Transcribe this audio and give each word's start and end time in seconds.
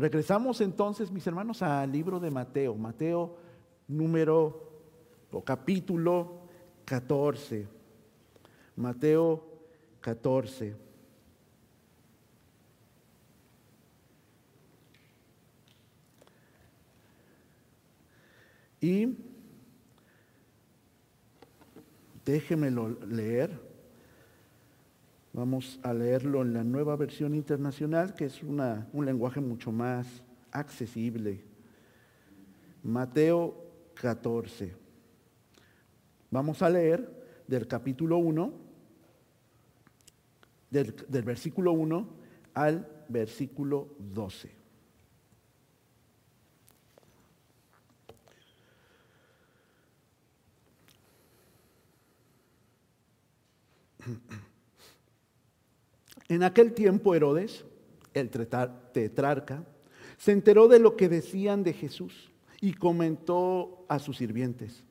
Regresamos 0.00 0.62
entonces, 0.62 1.10
mis 1.10 1.26
hermanos, 1.26 1.60
al 1.60 1.92
libro 1.92 2.18
de 2.18 2.30
Mateo, 2.30 2.74
Mateo 2.74 3.36
número 3.86 4.80
o 5.30 5.44
capítulo 5.44 6.40
14. 6.86 7.68
Mateo 8.76 9.44
14. 10.00 10.74
Y 18.80 19.18
déjemelo 22.24 22.88
leer. 23.04 23.69
Vamos 25.32 25.78
a 25.84 25.94
leerlo 25.94 26.42
en 26.42 26.52
la 26.52 26.64
nueva 26.64 26.96
versión 26.96 27.36
internacional, 27.36 28.14
que 28.14 28.24
es 28.24 28.42
un 28.42 29.06
lenguaje 29.06 29.40
mucho 29.40 29.70
más 29.70 30.24
accesible. 30.50 31.44
Mateo 32.82 33.54
14. 33.94 34.74
Vamos 36.32 36.62
a 36.62 36.70
leer 36.70 37.44
del 37.46 37.68
capítulo 37.68 38.18
1, 38.18 38.52
del, 40.68 40.96
del 41.08 41.22
versículo 41.22 41.70
1 41.72 42.08
al 42.54 43.04
versículo 43.08 43.94
12. 43.98 44.50
En 56.30 56.44
aquel 56.44 56.72
tiempo 56.74 57.12
Herodes, 57.14 57.64
el 58.14 58.30
tetrarca, 58.30 59.64
se 60.16 60.30
enteró 60.30 60.68
de 60.68 60.78
lo 60.78 60.96
que 60.96 61.08
decían 61.08 61.64
de 61.64 61.72
Jesús 61.72 62.30
y 62.60 62.72
comentó 62.72 63.84
a 63.88 63.98
sus 63.98 64.18
sirvientes, 64.18 64.84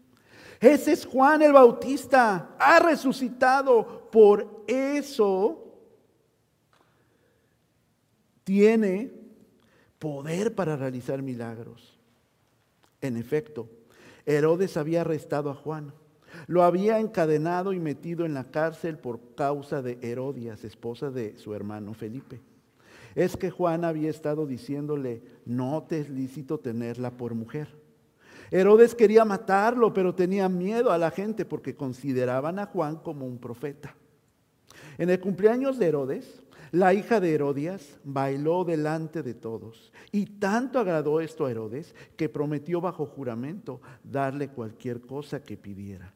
ese 0.59 0.91
es 0.91 1.05
Juan 1.05 1.41
el 1.41 1.53
Bautista, 1.53 2.57
ha 2.59 2.79
resucitado, 2.79 4.09
por 4.11 4.65
eso 4.67 5.65
tiene 8.43 9.13
poder 9.97 10.53
para 10.53 10.75
realizar 10.75 11.21
milagros. 11.21 11.97
En 12.99 13.15
efecto, 13.15 13.69
Herodes 14.25 14.75
había 14.75 15.01
arrestado 15.01 15.49
a 15.49 15.55
Juan 15.55 15.93
lo 16.47 16.63
había 16.63 16.99
encadenado 16.99 17.73
y 17.73 17.79
metido 17.79 18.25
en 18.25 18.33
la 18.33 18.51
cárcel 18.51 18.97
por 18.97 19.19
causa 19.35 19.81
de 19.81 19.97
Herodias, 20.01 20.63
esposa 20.63 21.11
de 21.11 21.37
su 21.37 21.53
hermano 21.53 21.93
Felipe. 21.93 22.41
Es 23.15 23.35
que 23.35 23.49
Juan 23.49 23.83
había 23.83 24.09
estado 24.09 24.45
diciéndole, 24.45 25.21
no 25.45 25.83
te 25.83 25.99
es 26.01 26.09
lícito 26.09 26.59
tenerla 26.59 27.11
por 27.11 27.33
mujer. 27.33 27.67
Herodes 28.51 28.95
quería 28.95 29.25
matarlo, 29.25 29.93
pero 29.93 30.15
tenía 30.15 30.49
miedo 30.49 30.91
a 30.91 30.97
la 30.97 31.11
gente 31.11 31.45
porque 31.45 31.75
consideraban 31.75 32.59
a 32.59 32.65
Juan 32.65 32.97
como 32.97 33.25
un 33.25 33.37
profeta. 33.37 33.95
En 34.97 35.09
el 35.09 35.19
cumpleaños 35.19 35.77
de 35.77 35.87
Herodes, 35.87 36.43
la 36.71 36.93
hija 36.93 37.19
de 37.19 37.33
Herodias 37.33 37.97
bailó 38.03 38.63
delante 38.63 39.23
de 39.23 39.33
todos. 39.33 39.91
Y 40.11 40.25
tanto 40.25 40.79
agradó 40.79 41.19
esto 41.19 41.45
a 41.45 41.51
Herodes 41.51 41.95
que 42.15 42.29
prometió 42.29 42.81
bajo 42.81 43.05
juramento 43.05 43.81
darle 44.03 44.49
cualquier 44.49 45.01
cosa 45.01 45.43
que 45.43 45.57
pidiera. 45.57 46.13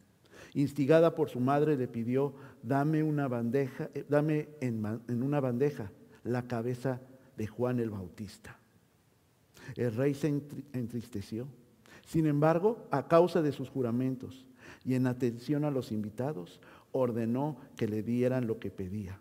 Instigada 0.54 1.16
por 1.16 1.30
su 1.30 1.40
madre, 1.40 1.76
le 1.78 1.88
pidió, 1.88 2.34
dame 2.62 3.02
una 3.04 3.28
bandeja, 3.28 3.90
eh, 3.94 4.06
dame 4.08 4.50
en, 4.62 5.02
en 5.08 5.24
una 5.24 5.40
bandeja 5.40 5.92
la 6.24 6.44
cabeza 6.48 7.02
de 7.38 7.48
Juan 7.48 7.80
el 7.80 7.90
Bautista. 7.90 8.58
El 9.76 9.96
rey 9.96 10.14
se 10.14 10.28
entristeció. 10.28 11.48
Sin 12.06 12.28
embargo, 12.28 12.86
a 12.92 13.08
causa 13.08 13.42
de 13.42 13.52
sus 13.52 13.70
juramentos 13.70 14.46
y 14.84 14.96
en 14.96 15.08
atención 15.08 15.64
a 15.64 15.72
los 15.72 15.92
invitados, 15.92 16.60
ordenó 16.92 17.58
que 17.76 17.88
le 17.88 18.04
dieran 18.04 18.48
lo 18.48 18.60
que 18.60 18.70
pedía. 18.70 19.20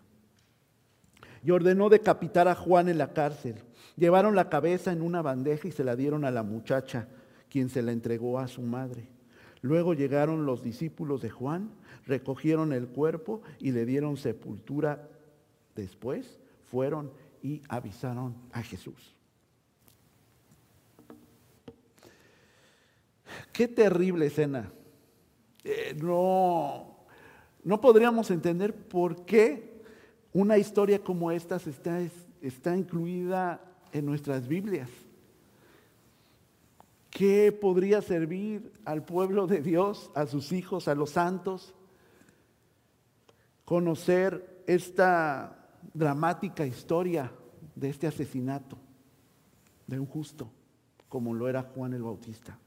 Y 1.43 1.51
ordenó 1.51 1.89
decapitar 1.89 2.47
a 2.47 2.55
Juan 2.55 2.89
en 2.89 2.97
la 2.97 3.13
cárcel. 3.13 3.55
Llevaron 3.97 4.35
la 4.35 4.49
cabeza 4.49 4.91
en 4.91 5.01
una 5.01 5.21
bandeja 5.21 5.67
y 5.67 5.71
se 5.71 5.83
la 5.83 5.95
dieron 5.95 6.25
a 6.25 6.31
la 6.31 6.43
muchacha, 6.43 7.07
quien 7.49 7.69
se 7.69 7.81
la 7.81 7.91
entregó 7.91 8.39
a 8.39 8.47
su 8.47 8.61
madre. 8.61 9.07
Luego 9.63 9.93
llegaron 9.93 10.45
los 10.45 10.61
discípulos 10.61 11.21
de 11.21 11.29
Juan, 11.29 11.71
recogieron 12.05 12.73
el 12.73 12.89
cuerpo 12.89 13.41
y 13.59 13.71
le 13.71 13.85
dieron 13.85 14.17
sepultura. 14.17 15.09
Después 15.73 16.41
fueron 16.69 17.13
y 17.41 17.61
avisaron 17.69 18.35
a 18.51 18.61
Jesús. 18.61 19.15
Qué 23.53 23.69
terrible 23.69 24.25
escena. 24.25 24.69
Eh, 25.63 25.95
no, 25.97 27.05
no 27.63 27.79
podríamos 27.79 28.31
entender 28.31 28.75
por 28.75 29.23
qué 29.23 29.81
una 30.33 30.57
historia 30.57 30.99
como 30.99 31.31
esta 31.31 31.55
está, 31.55 32.01
está 32.41 32.75
incluida 32.75 33.61
en 33.93 34.05
nuestras 34.05 34.45
Biblias. 34.45 34.89
¿Qué 37.13 37.51
podría 37.51 38.01
servir 38.01 38.73
al 38.85 39.05
pueblo 39.05 39.45
de 39.45 39.61
Dios, 39.61 40.09
a 40.15 40.25
sus 40.25 40.51
hijos, 40.51 40.87
a 40.87 40.95
los 40.95 41.11
santos? 41.11 41.75
Conocer 43.65 44.63
esta 44.65 45.69
dramática 45.93 46.65
historia 46.65 47.31
de 47.75 47.89
este 47.89 48.07
asesinato 48.07 48.79
de 49.85 49.99
un 49.99 50.07
justo, 50.07 50.49
como 51.07 51.35
lo 51.35 51.47
era 51.47 51.61
Juan 51.61 51.93
el 51.93 52.01
Bautista. 52.01 52.57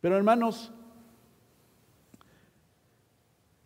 Pero 0.00 0.16
hermanos, 0.16 0.72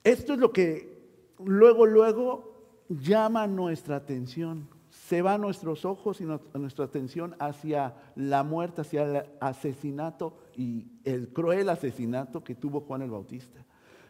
esto 0.02 0.34
es 0.34 0.38
lo 0.38 0.52
que 0.52 1.32
luego, 1.38 1.86
luego 1.86 2.84
llama 2.90 3.46
nuestra 3.46 3.96
atención 3.96 4.73
se 5.14 5.22
van 5.22 5.42
nuestros 5.42 5.84
ojos 5.84 6.20
y 6.20 6.25
nuestra 6.25 6.86
atención 6.86 7.36
hacia 7.38 7.94
la 8.16 8.42
muerte, 8.42 8.80
hacia 8.80 9.04
el 9.04 9.25
asesinato 9.38 10.36
y 10.56 10.88
el 11.04 11.28
cruel 11.28 11.69
asesinato 11.69 12.42
que 12.42 12.56
tuvo 12.56 12.80
Juan 12.80 13.02
el 13.02 13.12
Bautista. 13.12 13.64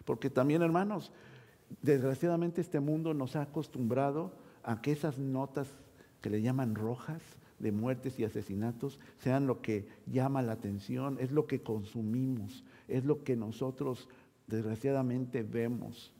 Porque 0.06 0.31
también, 0.31 0.62
hermanos, 0.62 1.12
desgraciadamente 1.82 2.62
este 2.62 2.81
mundo 2.81 3.12
nos 3.12 3.37
ha 3.37 3.42
acostumbrado 3.42 4.32
a 4.62 4.81
que 4.81 4.92
esas 4.92 5.19
notas 5.19 5.69
que 6.22 6.31
le 6.31 6.41
llaman 6.41 6.75
rojas 6.75 7.21
de 7.59 7.71
muertes 7.71 8.19
y 8.19 8.25
asesinatos 8.25 8.98
sean 9.19 9.47
lo 9.47 9.60
que 9.60 9.86
llama 10.06 10.41
la 10.41 10.53
atención, 10.53 11.19
es 11.21 11.32
lo 11.32 11.47
que 11.47 11.60
consumimos, 11.60 12.65
es 12.88 13.04
lo 13.04 13.25
que 13.25 13.36
nosotros 13.36 14.09
desgraciadamente 14.47 15.42
vemos. 15.42 16.15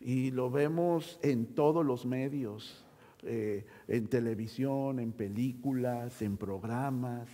Y 0.00 0.30
lo 0.30 0.48
vemos 0.48 1.18
en 1.22 1.44
todos 1.56 1.84
los 1.84 2.06
medios, 2.06 2.84
eh, 3.22 3.66
en 3.88 4.06
televisión, 4.06 5.00
en 5.00 5.12
películas, 5.12 6.22
en 6.22 6.36
programas. 6.36 7.28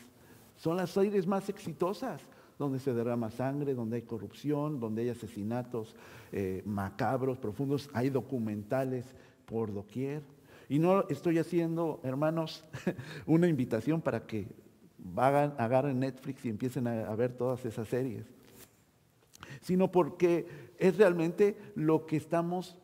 Son 0.57 0.77
las 0.77 0.91
series 0.91 1.27
más 1.27 1.49
exitosas, 1.49 2.23
donde 2.59 2.79
se 2.79 2.95
derrama 2.95 3.31
sangre, 3.31 3.75
donde 3.75 3.97
hay 3.97 4.03
corrupción, 4.03 4.81
donde 4.81 5.03
hay 5.03 5.09
asesinatos 5.11 5.95
eh, 6.33 6.63
macabros, 6.65 7.39
profundos, 7.39 7.91
hay 7.93 8.11
documentales 8.11 9.15
por 9.45 9.73
doquier. 9.73 10.23
Y 10.69 10.79
no 10.79 11.07
estoy 11.09 11.39
haciendo, 11.39 12.01
hermanos, 12.03 12.65
una 13.27 13.49
invitación 13.49 14.01
para 14.01 14.27
que 14.27 14.47
hagan, 15.17 15.55
agarren 15.59 16.01
Netflix 16.01 16.45
y 16.45 16.49
empiecen 16.49 16.87
a 16.87 17.15
ver 17.15 17.33
todas 17.33 17.65
esas 17.67 17.89
series, 17.89 18.25
sino 19.61 19.93
porque 19.93 20.47
es 20.79 20.97
realmente 20.97 21.59
lo 21.75 22.07
que 22.07 22.17
estamos 22.17 22.79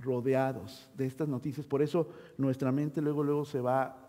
rodeados 0.00 0.88
de 0.96 1.06
estas 1.06 1.28
noticias. 1.28 1.66
Por 1.66 1.82
eso 1.82 2.08
nuestra 2.36 2.72
mente 2.72 3.00
luego, 3.00 3.22
luego 3.22 3.44
se 3.44 3.60
va, 3.60 4.04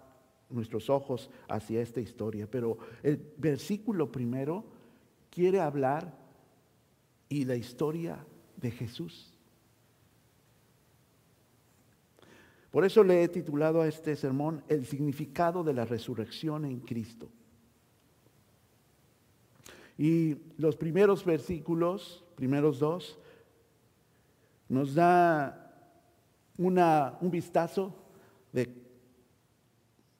nuestros 0.49 0.89
ojos 0.89 1.29
hacia 1.47 1.81
esta 1.81 1.99
historia. 1.99 2.47
Pero 2.49 2.77
el 3.03 3.33
versículo 3.37 4.11
primero 4.11 4.63
quiere 5.29 5.59
hablar 5.59 6.17
y 7.27 7.45
la 7.45 7.55
historia 7.55 8.25
de 8.57 8.71
Jesús. 8.71 9.33
Por 12.71 12.85
eso 12.85 13.03
le 13.03 13.23
he 13.23 13.27
titulado 13.27 13.81
a 13.81 13.87
este 13.87 14.15
sermón 14.15 14.63
El 14.67 14.85
significado 14.85 15.63
de 15.63 15.73
la 15.73 15.85
resurrección 15.85 16.65
en 16.65 16.79
Cristo. 16.79 17.29
Y 19.97 20.37
los 20.57 20.77
primeros 20.77 21.25
versículos, 21.25 22.23
primeros 22.35 22.79
dos, 22.79 23.19
nos 24.69 24.93
da 24.93 25.68
un 26.59 27.31
vistazo 27.31 27.95
de 28.51 28.69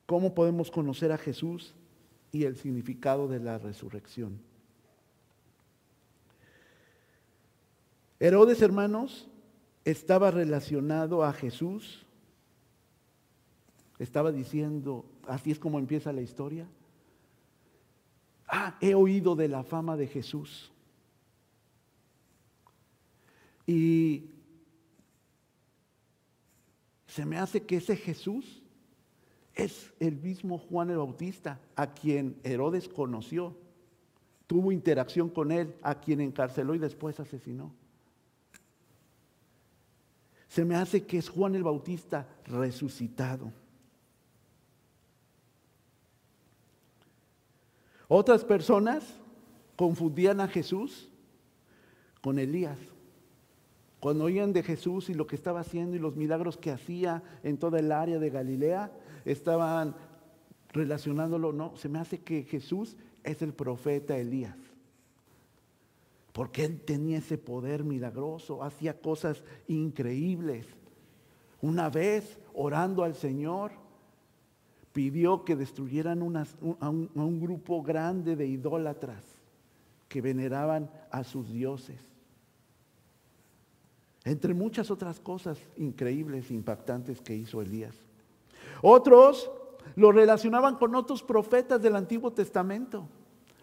cómo 0.05 0.33
podemos 0.33 0.71
conocer 0.71 1.11
a 1.11 1.17
Jesús 1.17 1.75
y 2.31 2.45
el 2.45 2.55
significado 2.55 3.27
de 3.27 3.39
la 3.39 3.57
resurrección. 3.57 4.39
Herodes, 8.19 8.61
hermanos, 8.61 9.27
estaba 9.83 10.31
relacionado 10.31 11.23
a 11.23 11.33
Jesús. 11.33 12.05
Estaba 13.97 14.31
diciendo, 14.31 15.05
así 15.27 15.51
es 15.51 15.59
como 15.59 15.77
empieza 15.77 16.13
la 16.13 16.21
historia. 16.21 16.67
Ah, 18.47 18.77
he 18.79 18.95
oído 18.95 19.35
de 19.35 19.47
la 19.49 19.63
fama 19.63 19.97
de 19.97 20.07
Jesús. 20.07 20.71
Y 23.67 24.38
se 27.09 27.25
me 27.25 27.37
hace 27.37 27.63
que 27.63 27.77
ese 27.77 27.95
Jesús 27.95 28.61
es 29.55 29.91
el 29.99 30.15
mismo 30.15 30.59
Juan 30.59 30.91
el 30.91 30.97
Bautista, 30.97 31.59
a 31.75 31.93
quien 31.93 32.39
Herodes 32.43 32.87
conoció, 32.87 33.57
tuvo 34.45 34.71
interacción 34.71 35.29
con 35.29 35.51
él, 35.51 35.75
a 35.81 35.95
quien 35.99 36.21
encarceló 36.21 36.75
y 36.75 36.79
después 36.79 37.19
asesinó. 37.19 37.73
Se 40.47 40.63
me 40.63 40.75
hace 40.75 41.05
que 41.05 41.17
es 41.17 41.29
Juan 41.29 41.55
el 41.55 41.63
Bautista 41.63 42.27
resucitado. 42.45 43.51
Otras 48.07 48.43
personas 48.45 49.03
confundían 49.75 50.41
a 50.41 50.47
Jesús 50.47 51.09
con 52.21 52.37
Elías. 52.37 52.77
Cuando 53.99 54.25
oían 54.25 54.53
de 54.53 54.63
Jesús 54.63 55.09
y 55.09 55.13
lo 55.13 55.27
que 55.27 55.35
estaba 55.35 55.59
haciendo 55.59 55.95
y 55.95 55.99
los 55.99 56.15
milagros 56.15 56.57
que 56.57 56.71
hacía 56.71 57.21
en 57.43 57.57
toda 57.57 57.79
el 57.79 57.91
área 57.91 58.17
de 58.17 58.29
Galilea, 58.29 58.91
estaban 59.25 59.95
relacionándolo. 60.71 61.51
No, 61.51 61.75
se 61.75 61.89
me 61.89 61.99
hace 61.99 62.19
que 62.19 62.43
Jesús 62.43 62.95
es 63.23 63.41
el 63.41 63.53
profeta 63.53 64.17
Elías. 64.17 64.55
Porque 66.31 66.63
él 66.63 66.79
tenía 66.79 67.17
ese 67.17 67.37
poder 67.37 67.83
milagroso, 67.83 68.63
hacía 68.63 69.01
cosas 69.01 69.43
increíbles. 69.67 70.65
Una 71.61 71.89
vez, 71.89 72.39
orando 72.53 73.03
al 73.03 73.15
Señor, 73.15 73.71
pidió 74.93 75.43
que 75.43 75.57
destruyeran 75.57 76.21
a 76.79 76.89
un 76.89 77.39
grupo 77.41 77.83
grande 77.83 78.37
de 78.37 78.47
idólatras 78.47 79.25
que 80.07 80.21
veneraban 80.21 80.89
a 81.11 81.25
sus 81.25 81.51
dioses 81.51 82.09
entre 84.25 84.53
muchas 84.53 84.91
otras 84.91 85.19
cosas 85.19 85.57
increíbles, 85.77 86.51
impactantes 86.51 87.21
que 87.21 87.35
hizo 87.35 87.61
Elías. 87.61 87.95
Otros 88.81 89.49
lo 89.95 90.11
relacionaban 90.11 90.75
con 90.75 90.95
otros 90.95 91.23
profetas 91.23 91.81
del 91.81 91.95
Antiguo 91.95 92.31
Testamento, 92.31 93.07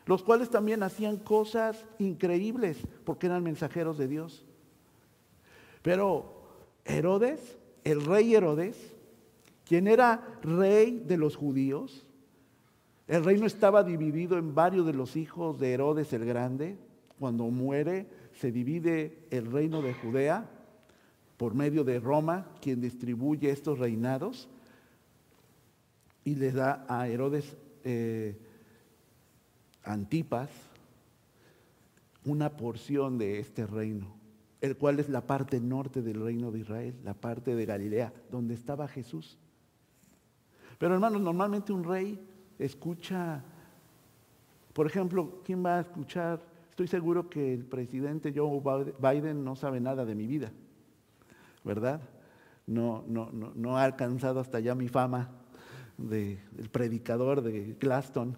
los 0.07 0.23
cuales 0.23 0.51
también 0.51 0.83
hacían 0.83 1.17
cosas 1.19 1.85
increíbles 1.99 2.79
porque 3.05 3.27
eran 3.27 3.43
mensajeros 3.43 3.99
de 3.99 4.09
Dios. 4.09 4.45
Pero 5.83 6.43
Herodes, 6.85 7.59
el 7.85 8.05
rey 8.05 8.35
Herodes, 8.35 8.95
quien 9.65 9.89
era 9.89 10.39
rey 10.43 11.03
de 11.07 11.17
los 11.17 11.37
judíos, 11.37 12.07
el 13.09 13.25
reino 13.25 13.47
estaba 13.47 13.85
dividido 13.85 14.37
en 14.37 14.55
varios 14.55 14.85
de 14.87 14.93
los 14.93 15.17
hijos 15.17 15.61
de 15.61 15.73
Herodes 15.73 16.13
el 16.13 16.25
Grande. 16.25 16.77
Cuando 17.19 17.45
muere, 17.45 18.07
se 18.41 18.53
divide 18.53 19.27
el 19.31 19.51
reino 19.51 19.83
de 19.83 19.95
Judea 19.95 20.49
por 21.37 21.55
medio 21.55 21.85
de 21.85 22.01
Roma, 22.01 22.49
quien 22.61 22.81
distribuye 22.81 23.51
estos 23.51 23.79
reinados 23.79 24.49
y 26.25 26.35
les 26.35 26.55
da 26.55 26.85
a 26.89 27.09
Herodes 27.09 27.57
eh, 27.85 28.37
Antipas 29.85 30.51
una 32.25 32.57
porción 32.57 33.19
de 33.19 33.39
este 33.39 33.67
reino, 33.67 34.17
el 34.61 34.77
cual 34.77 34.99
es 34.99 35.09
la 35.09 35.21
parte 35.21 35.61
norte 35.61 36.03
del 36.03 36.21
reino 36.21 36.51
de 36.51 36.59
Israel, 36.59 36.97
la 37.05 37.15
parte 37.15 37.55
de 37.55 37.65
Galilea, 37.65 38.13
donde 38.33 38.55
estaba 38.55 38.89
Jesús. 38.89 39.39
Pero 40.79 40.95
hermanos, 40.95 41.21
normalmente 41.21 41.73
un 41.73 41.85
rey 41.85 42.21
escucha, 42.59 43.45
por 44.73 44.89
ejemplo, 44.89 45.41
¿quién 45.45 45.65
va 45.65 45.77
a 45.77 45.81
escuchar? 45.83 46.56
Estoy 46.77 46.89
seguro 46.89 47.31
que 47.31 47.55
el 47.55 47.65
presidente 47.65 48.35
Joe 48.37 48.61
Biden 49.01 49.43
no 49.43 49.57
sabe 49.57 49.81
nada 49.81 50.05
de 50.05 50.15
mi 50.15 50.27
vida. 50.27 50.53
¿verdad? 51.67 52.01
No, 52.67 53.03
no, 53.09 53.31
no, 53.33 53.79
ha 53.79 53.85
alcanzado 53.85 54.41
hasta 54.41 54.61
ya 54.61 54.75
mi 54.75 54.89
fama 54.89 55.31
de, 55.99 56.39
del 56.53 56.69
predicador 56.69 57.43
de 57.43 57.75
Glaston. 57.81 58.37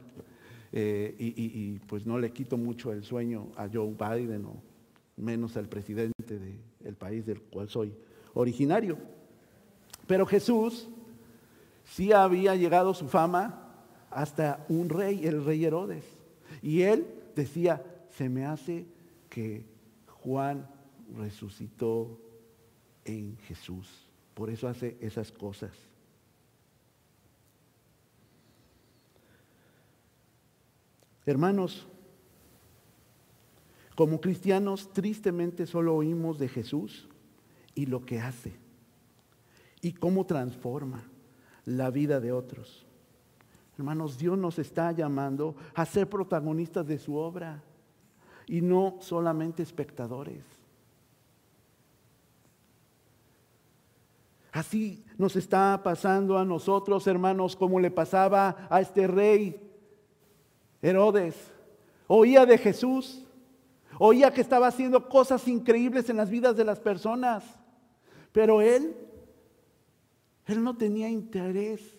Eh, 0.71 1.17
y, 1.19 1.79
pues 1.81 2.07
no 2.07 2.19
le 2.19 2.31
quito 2.31 2.57
mucho 2.57 2.93
el 2.93 3.03
sueño 3.03 3.49
a 3.57 3.69
Joe 3.73 3.93
Biden 3.93 4.45
o 4.45 4.63
menos 5.17 5.57
al 5.57 5.69
presidente 5.69 6.39
del 6.39 6.95
país 6.95 7.27
del 7.27 7.41
cual 7.41 7.69
soy 7.69 7.93
originario. 8.35 8.99
Pero 10.07 10.27
Jesús 10.27 10.89
sí 11.85 12.13
había 12.13 12.55
llegado 12.55 12.95
su 12.95 13.09
fama 13.09 13.65
hasta 14.11 14.65
un 14.69 14.89
rey, 14.89 15.27
el 15.27 15.45
rey 15.45 15.65
Herodes. 15.65 16.05
Y 16.63 16.83
él 16.83 17.05
decía, 17.35 17.83
se 18.19 18.29
me 18.29 18.45
hace 18.45 18.85
que 19.31 19.65
Juan 20.09 20.69
resucitó 21.17 22.21
en 23.05 23.39
Jesús. 23.47 24.09
Por 24.35 24.51
eso 24.51 24.67
hace 24.67 24.99
esas 25.01 25.31
cosas. 25.31 25.71
Hermanos, 31.27 31.87
como 33.95 34.21
cristianos 34.21 34.93
tristemente 34.93 35.65
solo 35.65 35.95
oímos 35.95 36.41
de 36.41 36.49
Jesús 36.49 37.09
y 37.77 37.87
lo 37.87 38.05
que 38.05 38.19
hace 38.19 38.57
y 39.81 39.93
cómo 39.93 40.27
transforma 40.27 41.05
la 41.65 41.93
vida 41.93 42.19
de 42.19 42.33
otros. 42.33 42.85
Hermanos, 43.77 44.19
Dios 44.19 44.37
nos 44.37 44.59
está 44.59 44.91
llamando 44.91 45.55
a 45.73 45.87
ser 45.87 46.09
protagonistas 46.09 46.85
de 46.85 46.99
su 46.99 47.15
obra 47.15 47.63
y 48.49 48.61
no 48.61 48.97
solamente 49.01 49.63
espectadores. 49.63 50.43
Así 54.51 55.05
nos 55.17 55.37
está 55.37 55.81
pasando 55.85 56.39
a 56.39 56.45
nosotros, 56.45 57.07
hermanos, 57.07 57.55
como 57.55 57.79
le 57.79 57.91
pasaba 57.91 58.67
a 58.71 58.81
este 58.81 59.07
rey 59.07 59.61
Herodes. 60.81 61.37
Oía 62.07 62.47
de 62.47 62.57
Jesús, 62.57 63.25
oía 63.99 64.33
que 64.33 64.41
estaba 64.41 64.69
haciendo 64.69 65.09
cosas 65.09 65.47
increíbles 65.47 66.09
en 66.09 66.17
las 66.17 66.31
vidas 66.31 66.57
de 66.57 66.65
las 66.65 66.81
personas, 66.81 67.45
pero 68.33 68.63
él, 68.63 68.97
él 70.47 70.65
no 70.65 70.77
tenía 70.77 71.09
interés 71.11 71.99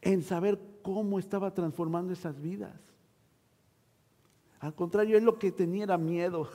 en 0.00 0.22
saber 0.22 0.58
cómo 0.82 1.18
estaba 1.18 1.52
transformando 1.52 2.12
esas 2.12 2.40
vidas. 2.40 2.89
Al 4.60 4.74
contrario, 4.74 5.16
él 5.16 5.24
lo 5.24 5.38
que 5.38 5.52
tenía 5.52 5.84
era 5.84 5.98
miedo, 5.98 6.48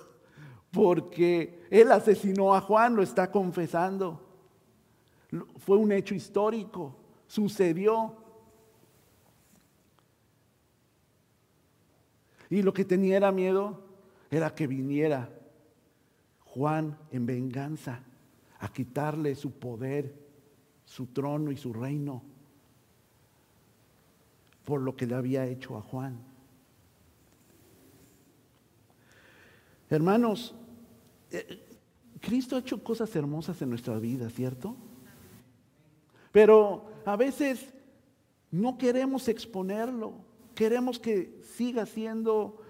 porque 0.71 1.65
él 1.69 1.91
asesinó 1.91 2.53
a 2.53 2.61
Juan, 2.61 2.95
lo 2.95 3.03
está 3.03 3.31
confesando. 3.31 4.21
Fue 5.57 5.77
un 5.77 5.91
hecho 5.91 6.15
histórico, 6.15 6.95
sucedió. 7.27 8.15
Y 12.49 12.61
lo 12.61 12.73
que 12.73 12.85
tenía 12.85 13.17
era 13.17 13.31
miedo, 13.31 13.83
era 14.29 14.53
que 14.53 14.67
viniera 14.67 15.29
Juan 16.45 16.97
en 17.11 17.25
venganza 17.25 18.03
a 18.59 18.71
quitarle 18.71 19.35
su 19.35 19.51
poder, 19.51 20.15
su 20.85 21.07
trono 21.07 21.51
y 21.51 21.57
su 21.57 21.73
reino 21.73 22.21
por 24.65 24.81
lo 24.81 24.95
que 24.95 25.05
le 25.05 25.15
había 25.15 25.45
hecho 25.45 25.77
a 25.77 25.81
Juan. 25.81 26.19
Hermanos, 29.95 30.53
eh, 31.31 31.65
Cristo 32.19 32.55
ha 32.55 32.59
hecho 32.59 32.83
cosas 32.83 33.15
hermosas 33.15 33.61
en 33.61 33.69
nuestra 33.69 33.97
vida, 33.97 34.29
¿cierto? 34.29 34.75
Pero 36.31 36.91
a 37.05 37.15
veces 37.15 37.73
no 38.51 38.77
queremos 38.77 39.29
exponerlo, 39.29 40.13
queremos 40.53 40.99
que 40.99 41.39
siga 41.55 41.85
siendo 41.85 42.61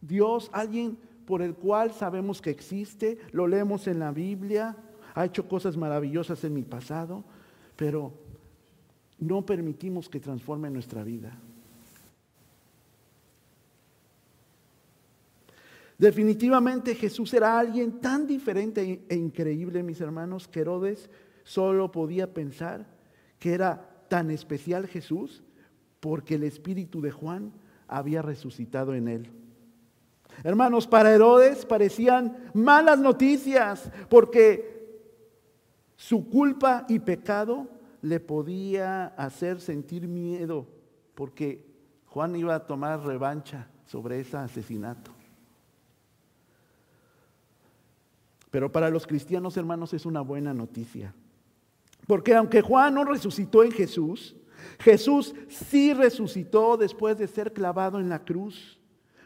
Dios 0.00 0.50
alguien 0.52 0.98
por 1.26 1.42
el 1.42 1.54
cual 1.54 1.92
sabemos 1.92 2.40
que 2.40 2.50
existe, 2.50 3.18
lo 3.32 3.48
leemos 3.48 3.88
en 3.88 3.98
la 3.98 4.12
Biblia, 4.12 4.76
ha 5.14 5.24
hecho 5.24 5.48
cosas 5.48 5.76
maravillosas 5.76 6.44
en 6.44 6.54
mi 6.54 6.62
pasado, 6.62 7.24
pero 7.74 8.12
no 9.18 9.44
permitimos 9.44 10.08
que 10.08 10.20
transforme 10.20 10.70
nuestra 10.70 11.02
vida. 11.02 11.38
Definitivamente 16.02 16.96
Jesús 16.96 17.32
era 17.32 17.56
alguien 17.56 18.00
tan 18.00 18.26
diferente 18.26 19.04
e 19.08 19.14
increíble, 19.14 19.84
mis 19.84 20.00
hermanos, 20.00 20.48
que 20.48 20.58
Herodes 20.58 21.08
solo 21.44 21.92
podía 21.92 22.34
pensar 22.34 22.88
que 23.38 23.54
era 23.54 24.04
tan 24.08 24.32
especial 24.32 24.88
Jesús 24.88 25.44
porque 26.00 26.34
el 26.34 26.42
espíritu 26.42 27.00
de 27.00 27.12
Juan 27.12 27.52
había 27.86 28.20
resucitado 28.20 28.96
en 28.96 29.06
él. 29.06 29.30
Hermanos, 30.42 30.88
para 30.88 31.14
Herodes 31.14 31.64
parecían 31.64 32.50
malas 32.52 32.98
noticias 32.98 33.88
porque 34.08 35.06
su 35.94 36.28
culpa 36.28 36.84
y 36.88 36.98
pecado 36.98 37.68
le 38.00 38.18
podía 38.18 39.06
hacer 39.06 39.60
sentir 39.60 40.08
miedo 40.08 40.66
porque 41.14 41.64
Juan 42.06 42.34
iba 42.34 42.56
a 42.56 42.66
tomar 42.66 43.06
revancha 43.06 43.68
sobre 43.86 44.18
ese 44.18 44.36
asesinato. 44.36 45.21
Pero 48.52 48.70
para 48.70 48.90
los 48.90 49.06
cristianos, 49.06 49.56
hermanos, 49.56 49.94
es 49.94 50.04
una 50.04 50.20
buena 50.20 50.52
noticia. 50.52 51.14
Porque 52.06 52.34
aunque 52.34 52.60
Juan 52.60 52.92
no 52.92 53.04
resucitó 53.04 53.64
en 53.64 53.72
Jesús, 53.72 54.36
Jesús 54.78 55.34
sí 55.48 55.94
resucitó 55.94 56.76
después 56.76 57.16
de 57.16 57.26
ser 57.28 57.54
clavado 57.54 57.98
en 57.98 58.10
la 58.10 58.22
cruz, 58.22 58.78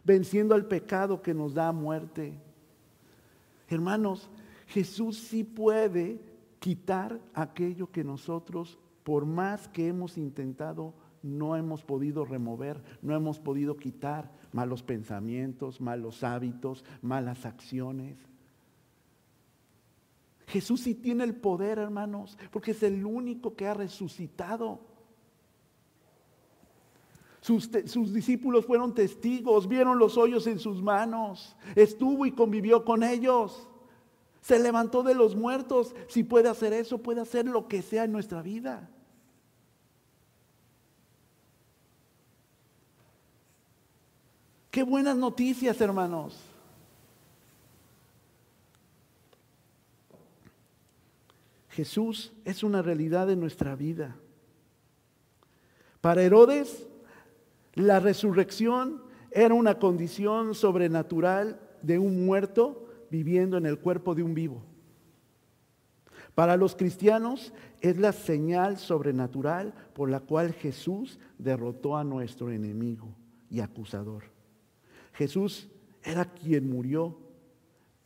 venciendo 0.05 0.55
al 0.55 0.67
pecado 0.67 1.23
que 1.23 1.35
nos 1.35 1.55
da 1.55 1.73
muerte. 1.73 2.39
Hermanos, 3.69 4.31
Jesús 4.69 5.19
sí 5.19 5.43
puede 5.43 6.21
quitar 6.61 7.21
aquello 7.35 7.91
que 7.91 8.05
nosotros, 8.05 8.79
por 9.03 9.27
más 9.27 9.67
que 9.67 9.89
hemos 9.89 10.19
intentado, 10.19 10.95
no 11.21 11.57
hemos 11.57 11.83
podido 11.83 12.25
remover, 12.25 12.81
no 13.03 13.17
hemos 13.17 13.41
podido 13.41 13.77
quitar 13.77 14.31
malos 14.53 14.85
pensamientos, 14.85 15.81
malos 15.81 16.23
hábitos, 16.23 16.85
malas 17.03 17.45
acciones. 17.45 18.36
Jesús 20.47 20.83
sí 20.83 20.95
tiene 20.95 21.25
el 21.25 21.35
poder, 21.35 21.79
hermanos, 21.79 22.39
porque 22.51 22.71
es 22.71 22.83
el 22.83 23.05
único 23.05 23.57
que 23.57 23.67
ha 23.67 23.75
resucitado. 23.75 24.81
Sus, 27.41 27.69
sus, 27.87 28.13
discípulos 28.13 28.67
fueron 28.67 28.95
testigos, 28.95 29.69
vieron 29.69 29.99
los 29.99 30.17
hoyos 30.17 30.47
en 30.47 30.59
sus 30.59 30.83
manos, 30.83 31.57
estuvo 31.75 32.27
y 32.27 32.33
convivió 32.33 32.85
con 32.85 33.03
ellos. 33.03 33.69
Se 34.41 34.61
levantó 34.61 35.03
de 35.03 35.15
los 35.15 35.35
muertos. 35.35 35.95
Si 36.09 36.23
puede 36.23 36.49
hacer 36.49 36.73
eso, 36.73 36.99
puede 36.99 37.21
hacer 37.21 37.47
lo 37.47 37.67
que 37.67 37.83
sea 37.83 38.05
en 38.05 38.13
nuestra 38.13 38.43
vida. 38.43 38.89
Qué 44.71 44.85
buenas 44.85 45.17
noticias, 45.17 45.81
hermanos. 45.81 46.39
Jesús 51.77 52.33
es 52.47 52.63
una 52.63 52.81
realidad 52.81 53.27
de 53.27 53.37
nuestra 53.37 53.77
vida. 53.77 54.17
Para 56.01 56.23
Herodes, 56.23 56.89
la 57.75 58.01
resurrección 58.01 59.03
era 59.31 59.53
una 59.53 59.79
condición 59.79 60.55
sobrenatural 60.55 61.61
de 61.83 61.99
un 61.99 62.25
muerto 62.25 62.89
viviendo 63.11 63.59
en 63.59 63.67
el 63.67 63.79
cuerpo 63.79 64.15
de 64.15 64.23
un 64.23 64.33
vivo. 64.33 64.63
Para 66.35 66.57
los 66.57 66.75
cristianos 66.75 67.53
es 67.83 67.99
la 67.99 68.13
señal 68.13 68.79
sobrenatural 68.79 69.75
por 69.93 70.09
la 70.09 70.21
cual 70.21 70.55
Jesús 70.55 71.19
derrotó 71.37 71.99
a 71.99 72.05
nuestro 72.05 72.51
enemigo 72.51 73.15
y 73.51 73.61
acusador. 73.61 74.25
Jesús 75.13 75.69
era 76.03 76.25
quien 76.25 76.71
murió 76.71 77.19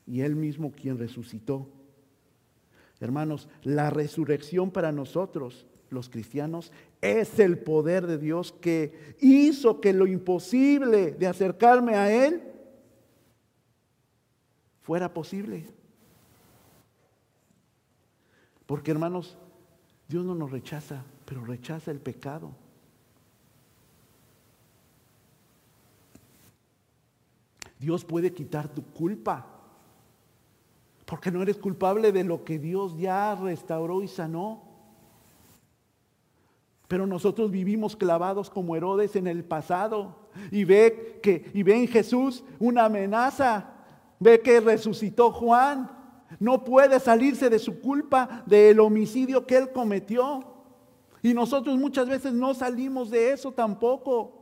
y 0.08 0.22
él 0.22 0.34
mismo 0.34 0.72
quien 0.72 0.98
resucitó. 0.98 1.68
Hermanos, 3.00 3.48
la 3.62 3.88
resurrección 3.90 4.70
para 4.70 4.92
nosotros, 4.92 5.66
los 5.88 6.10
cristianos, 6.10 6.70
es 7.00 7.38
el 7.38 7.58
poder 7.58 8.06
de 8.06 8.18
Dios 8.18 8.52
que 8.52 9.16
hizo 9.20 9.80
que 9.80 9.92
lo 9.92 10.06
imposible 10.06 11.12
de 11.12 11.26
acercarme 11.26 11.96
a 11.96 12.12
Él 12.12 12.42
fuera 14.82 15.12
posible. 15.12 15.66
Porque 18.66 18.90
hermanos, 18.90 19.36
Dios 20.06 20.24
no 20.24 20.34
nos 20.34 20.50
rechaza, 20.50 21.02
pero 21.24 21.44
rechaza 21.44 21.90
el 21.90 22.00
pecado. 22.00 22.52
Dios 27.78 28.04
puede 28.04 28.32
quitar 28.32 28.68
tu 28.68 28.84
culpa. 28.84 29.59
Porque 31.10 31.32
no 31.32 31.42
eres 31.42 31.56
culpable 31.56 32.12
de 32.12 32.22
lo 32.22 32.44
que 32.44 32.60
Dios 32.60 32.96
ya 32.96 33.34
restauró 33.34 34.00
y 34.00 34.06
sanó. 34.06 34.62
Pero 36.86 37.04
nosotros 37.04 37.50
vivimos 37.50 37.96
clavados 37.96 38.48
como 38.48 38.76
Herodes 38.76 39.16
en 39.16 39.26
el 39.26 39.42
pasado 39.42 40.14
y 40.52 40.62
ve 40.62 41.18
que 41.20 41.50
y 41.52 41.64
ve 41.64 41.74
en 41.74 41.88
Jesús 41.88 42.44
una 42.60 42.84
amenaza. 42.84 43.72
Ve 44.20 44.40
que 44.40 44.60
resucitó 44.60 45.32
Juan. 45.32 45.90
No 46.38 46.62
puede 46.62 47.00
salirse 47.00 47.50
de 47.50 47.58
su 47.58 47.80
culpa 47.80 48.44
del 48.46 48.78
homicidio 48.78 49.44
que 49.48 49.56
él 49.56 49.72
cometió. 49.72 50.44
Y 51.22 51.34
nosotros 51.34 51.76
muchas 51.76 52.08
veces 52.08 52.32
no 52.32 52.54
salimos 52.54 53.10
de 53.10 53.32
eso 53.32 53.50
tampoco 53.50 54.39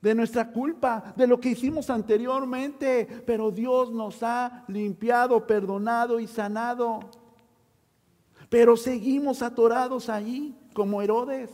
de 0.00 0.14
nuestra 0.14 0.52
culpa, 0.52 1.12
de 1.16 1.26
lo 1.26 1.40
que 1.40 1.50
hicimos 1.50 1.90
anteriormente, 1.90 3.06
pero 3.26 3.50
Dios 3.50 3.90
nos 3.90 4.22
ha 4.22 4.64
limpiado, 4.68 5.46
perdonado 5.46 6.20
y 6.20 6.26
sanado. 6.26 7.00
Pero 8.48 8.76
seguimos 8.76 9.42
atorados 9.42 10.08
ahí 10.08 10.56
como 10.72 11.02
Herodes. 11.02 11.50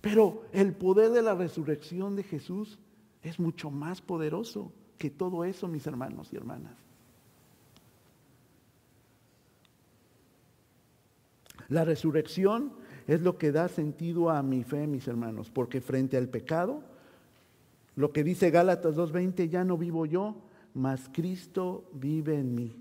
Pero 0.00 0.42
el 0.52 0.74
poder 0.74 1.12
de 1.12 1.22
la 1.22 1.34
resurrección 1.34 2.14
de 2.16 2.24
Jesús 2.24 2.78
es 3.22 3.38
mucho 3.40 3.70
más 3.70 4.02
poderoso 4.02 4.72
que 4.98 5.08
todo 5.08 5.44
eso, 5.44 5.66
mis 5.66 5.86
hermanos 5.86 6.32
y 6.32 6.36
hermanas. 6.36 6.76
La 11.68 11.84
resurrección 11.84 12.74
es 13.06 13.20
lo 13.20 13.36
que 13.36 13.52
da 13.52 13.68
sentido 13.68 14.30
a 14.30 14.42
mi 14.42 14.64
fe, 14.64 14.86
mis 14.86 15.06
hermanos, 15.08 15.50
porque 15.50 15.80
frente 15.80 16.16
al 16.16 16.28
pecado, 16.28 16.82
lo 17.96 18.12
que 18.12 18.24
dice 18.24 18.50
Gálatas 18.50 18.96
2.20, 18.96 19.48
ya 19.48 19.64
no 19.64 19.76
vivo 19.76 20.06
yo, 20.06 20.36
mas 20.72 21.08
Cristo 21.12 21.88
vive 21.92 22.38
en 22.38 22.54
mí. 22.54 22.76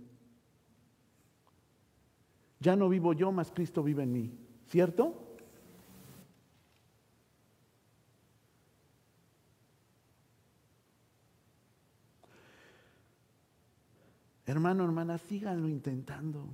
Ya 2.59 2.75
no 2.75 2.89
vivo 2.89 3.13
yo, 3.13 3.31
mas 3.31 3.51
Cristo 3.51 3.83
vive 3.83 4.03
en 4.03 4.13
mí. 4.13 4.31
¿Cierto? 4.67 5.23
Hermano, 14.45 14.83
hermana, 14.83 15.17
síganlo 15.17 15.67
intentando. 15.67 16.47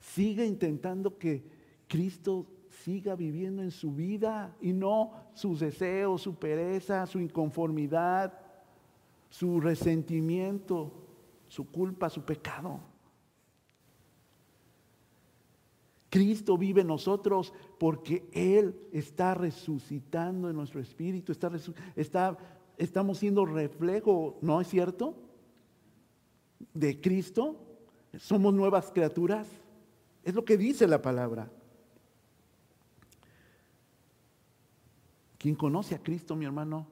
Siga 0.00 0.44
intentando 0.44 1.16
que 1.18 1.44
Cristo 1.88 2.46
siga 2.84 3.16
viviendo 3.16 3.62
en 3.62 3.70
su 3.70 3.92
vida 3.92 4.54
y 4.60 4.74
no 4.74 5.12
sus 5.32 5.60
deseos, 5.60 6.20
su 6.20 6.34
pereza, 6.34 7.06
su 7.06 7.18
inconformidad, 7.18 8.38
su 9.30 9.58
resentimiento, 9.58 10.92
su 11.48 11.70
culpa, 11.70 12.10
su 12.10 12.22
pecado. 12.26 12.80
Cristo 16.10 16.58
vive 16.58 16.82
en 16.82 16.88
nosotros 16.88 17.54
porque 17.78 18.28
Él 18.32 18.78
está 18.92 19.32
resucitando 19.32 20.50
en 20.50 20.56
nuestro 20.56 20.78
espíritu, 20.78 21.32
estamos 22.76 23.18
siendo 23.18 23.46
reflejo, 23.46 24.38
¿no 24.42 24.60
es 24.60 24.68
cierto? 24.68 25.16
De 26.74 27.00
Cristo, 27.00 27.56
somos 28.18 28.52
nuevas 28.52 28.92
criaturas, 28.92 29.48
es 30.22 30.34
lo 30.34 30.44
que 30.44 30.58
dice 30.58 30.86
la 30.86 31.00
palabra. 31.00 31.50
Quien 35.44 35.56
conoce 35.56 35.94
a 35.94 36.02
Cristo, 36.02 36.34
mi 36.34 36.46
hermano, 36.46 36.86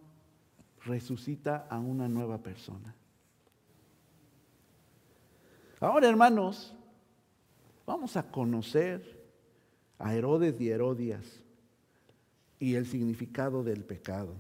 resucita 0.85 1.67
a 1.71 1.79
una 1.79 2.07
nueva 2.07 2.37
persona. 2.37 2.95
Ahora, 5.81 6.07
hermanos, 6.07 6.75
vamos 7.87 8.15
a 8.15 8.31
conocer 8.31 9.25
a 9.99 10.15
Herodes 10.15 10.61
y 10.61 10.69
Herodias 10.69 11.41
y 12.59 12.75
el 12.75 12.85
significado 12.85 13.65
del 13.65 13.85
pecado. 13.85 14.35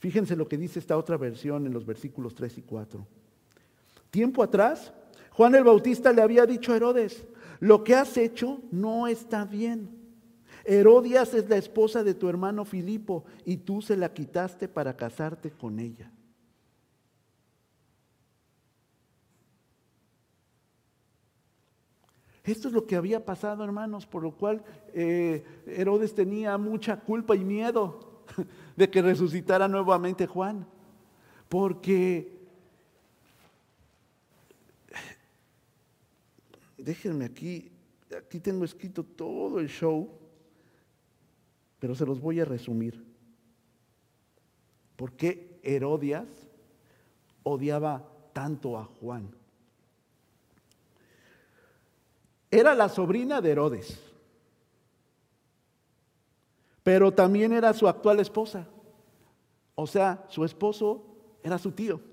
Fíjense 0.00 0.34
lo 0.34 0.48
que 0.48 0.58
dice 0.58 0.80
esta 0.80 0.96
otra 0.96 1.16
versión 1.16 1.64
en 1.64 1.72
los 1.72 1.86
versículos 1.86 2.34
3 2.34 2.58
y 2.58 2.62
4. 2.62 3.06
Tiempo 4.10 4.42
atrás, 4.42 4.92
Juan 5.30 5.54
el 5.54 5.62
Bautista 5.62 6.12
le 6.12 6.22
había 6.22 6.44
dicho 6.44 6.72
a 6.72 6.76
Herodes, 6.76 7.24
lo 7.62 7.84
que 7.84 7.94
has 7.94 8.16
hecho 8.16 8.60
no 8.72 9.06
está 9.06 9.44
bien. 9.44 9.88
Herodias 10.64 11.32
es 11.32 11.48
la 11.48 11.56
esposa 11.56 12.02
de 12.02 12.12
tu 12.12 12.28
hermano 12.28 12.64
Filipo 12.64 13.24
y 13.44 13.58
tú 13.58 13.80
se 13.80 13.96
la 13.96 14.12
quitaste 14.12 14.66
para 14.66 14.96
casarte 14.96 15.52
con 15.52 15.78
ella. 15.78 16.10
Esto 22.42 22.66
es 22.66 22.74
lo 22.74 22.84
que 22.84 22.96
había 22.96 23.24
pasado, 23.24 23.62
hermanos, 23.62 24.06
por 24.06 24.24
lo 24.24 24.32
cual 24.32 24.64
eh, 24.92 25.44
Herodes 25.64 26.16
tenía 26.16 26.58
mucha 26.58 26.98
culpa 26.98 27.36
y 27.36 27.44
miedo 27.44 28.24
de 28.76 28.90
que 28.90 29.02
resucitara 29.02 29.68
nuevamente 29.68 30.26
Juan. 30.26 30.66
Porque, 31.48 32.41
déjenme 36.82 37.24
aquí, 37.24 37.70
aquí 38.16 38.40
tengo 38.40 38.64
escrito 38.64 39.04
todo 39.04 39.60
el 39.60 39.68
show, 39.68 40.10
pero 41.78 41.94
se 41.94 42.04
los 42.04 42.20
voy 42.20 42.40
a 42.40 42.44
resumir. 42.44 43.04
¿Por 44.96 45.12
qué 45.12 45.58
Herodias 45.62 46.28
odiaba 47.42 48.06
tanto 48.32 48.78
a 48.78 48.84
Juan? 48.84 49.34
Era 52.50 52.74
la 52.74 52.88
sobrina 52.88 53.40
de 53.40 53.50
Herodes, 53.50 53.98
pero 56.82 57.12
también 57.12 57.52
era 57.52 57.72
su 57.72 57.88
actual 57.88 58.20
esposa. 58.20 58.68
O 59.74 59.86
sea, 59.86 60.26
su 60.28 60.44
esposo 60.44 61.04
era 61.42 61.58
su 61.58 61.72
tío. 61.72 62.11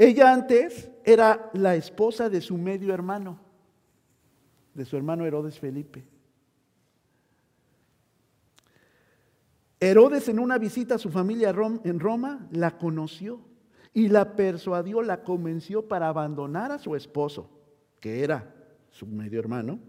Ella 0.00 0.32
antes 0.32 0.88
era 1.04 1.50
la 1.54 1.74
esposa 1.74 2.30
de 2.30 2.40
su 2.40 2.56
medio 2.56 2.94
hermano, 2.94 3.40
de 4.72 4.84
su 4.84 4.96
hermano 4.96 5.26
Herodes 5.26 5.58
Felipe. 5.58 6.04
Herodes 9.80 10.28
en 10.28 10.38
una 10.38 10.56
visita 10.56 10.94
a 10.94 10.98
su 10.98 11.10
familia 11.10 11.52
en 11.82 11.98
Roma 11.98 12.46
la 12.52 12.78
conoció 12.78 13.40
y 13.92 14.06
la 14.06 14.36
persuadió, 14.36 15.02
la 15.02 15.24
convenció 15.24 15.88
para 15.88 16.06
abandonar 16.06 16.70
a 16.70 16.78
su 16.78 16.94
esposo, 16.94 17.50
que 17.98 18.22
era 18.22 18.54
su 18.92 19.04
medio 19.04 19.40
hermano, 19.40 19.80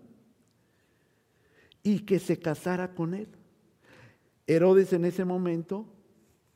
y 1.83 1.99
que 1.99 2.17
se 2.17 2.39
casara 2.39 2.95
con 2.95 3.13
él. 3.13 3.27
Herodes 4.47 4.91
en 4.91 5.05
ese 5.05 5.23
momento 5.23 5.85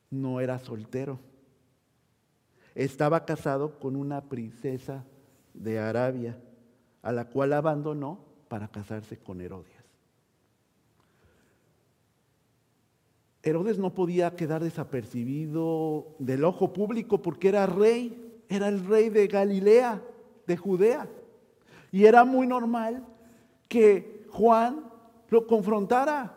no 0.10 0.42
era 0.42 0.58
soltero. 0.58 1.20
Estaba 2.76 3.26
casado 3.26 3.80
con 3.80 3.96
una 3.96 4.22
princesa 4.22 5.04
de 5.54 5.80
Arabia, 5.80 6.38
a 7.02 7.12
la 7.12 7.26
cual 7.26 7.54
abandonó 7.54 8.20
para 8.48 8.68
casarse 8.68 9.18
con 9.18 9.42
Herodes. 9.42 9.84
Herodes 13.44 13.78
no 13.78 13.94
podía 13.94 14.36
quedar 14.36 14.64
desapercibido 14.64 16.16
del 16.18 16.46
ojo 16.46 16.72
público 16.72 17.22
porque 17.22 17.50
era 17.50 17.66
rey, 17.66 18.42
era 18.48 18.70
el 18.70 18.86
rey 18.86 19.10
de 19.10 19.28
Galilea, 19.28 20.02
de 20.48 20.58
Judea. 20.58 21.10
Y 21.92 22.06
era 22.06 22.24
muy 22.24 22.48
normal 22.48 23.06
que 23.68 24.26
Juan 24.32 24.90
lo 25.30 25.46
confrontara 25.46 26.36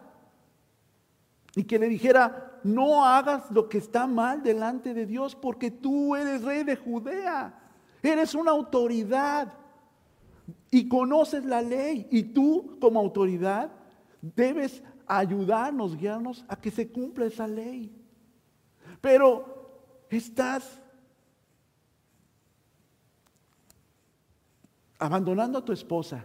y 1.54 1.64
que 1.64 1.78
le 1.78 1.88
dijera, 1.88 2.55
no 2.64 3.04
hagas 3.04 3.50
lo 3.50 3.68
que 3.68 3.78
está 3.78 4.06
mal 4.06 4.42
delante 4.42 4.94
de 4.94 5.06
Dios 5.06 5.34
porque 5.34 5.70
tú 5.70 6.14
eres 6.16 6.42
rey 6.42 6.64
de 6.64 6.76
Judea, 6.76 7.58
eres 8.02 8.34
una 8.34 8.50
autoridad. 8.50 9.52
Y 10.70 10.88
conoces 10.88 11.44
la 11.44 11.62
ley. 11.62 12.06
Y 12.10 12.22
tú 12.22 12.78
como 12.80 13.00
autoridad 13.00 13.72
debes 14.20 14.82
ayudarnos, 15.06 15.96
guiarnos 15.96 16.44
a 16.48 16.56
que 16.56 16.70
se 16.70 16.90
cumpla 16.90 17.26
esa 17.26 17.46
ley. 17.46 17.92
Pero 19.00 20.04
estás 20.10 20.80
abandonando 24.98 25.58
a 25.58 25.64
tu 25.64 25.72
esposa, 25.72 26.24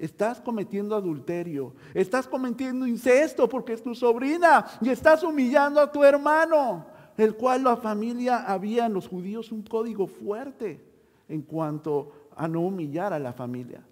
estás 0.00 0.40
cometiendo 0.40 0.96
adulterio, 0.96 1.74
estás 1.92 2.26
cometiendo 2.26 2.86
incesto 2.86 3.46
porque 3.48 3.74
es 3.74 3.82
tu 3.82 3.94
sobrina 3.94 4.66
y 4.80 4.88
estás 4.88 5.22
humillando 5.22 5.78
a 5.78 5.92
tu 5.92 6.02
hermano, 6.02 6.86
el 7.18 7.34
cual 7.34 7.64
la 7.64 7.76
familia 7.76 8.46
había 8.46 8.86
en 8.86 8.94
los 8.94 9.06
judíos 9.06 9.52
un 9.52 9.62
código 9.62 10.06
fuerte 10.06 10.82
en 11.28 11.42
cuanto 11.42 12.30
a 12.34 12.48
no 12.48 12.62
humillar 12.62 13.12
a 13.12 13.18
la 13.18 13.34
familia. 13.34 13.84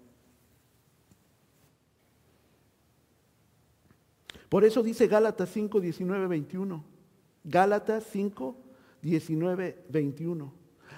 Por 4.49 4.63
eso 4.63 4.81
dice 4.81 5.05
Gálatas 5.05 5.49
5, 5.49 5.79
19, 5.79 6.25
21. 6.25 6.83
Gálatas 7.43 8.03
5, 8.11 8.57
19, 9.03 9.85
21. 9.89 10.53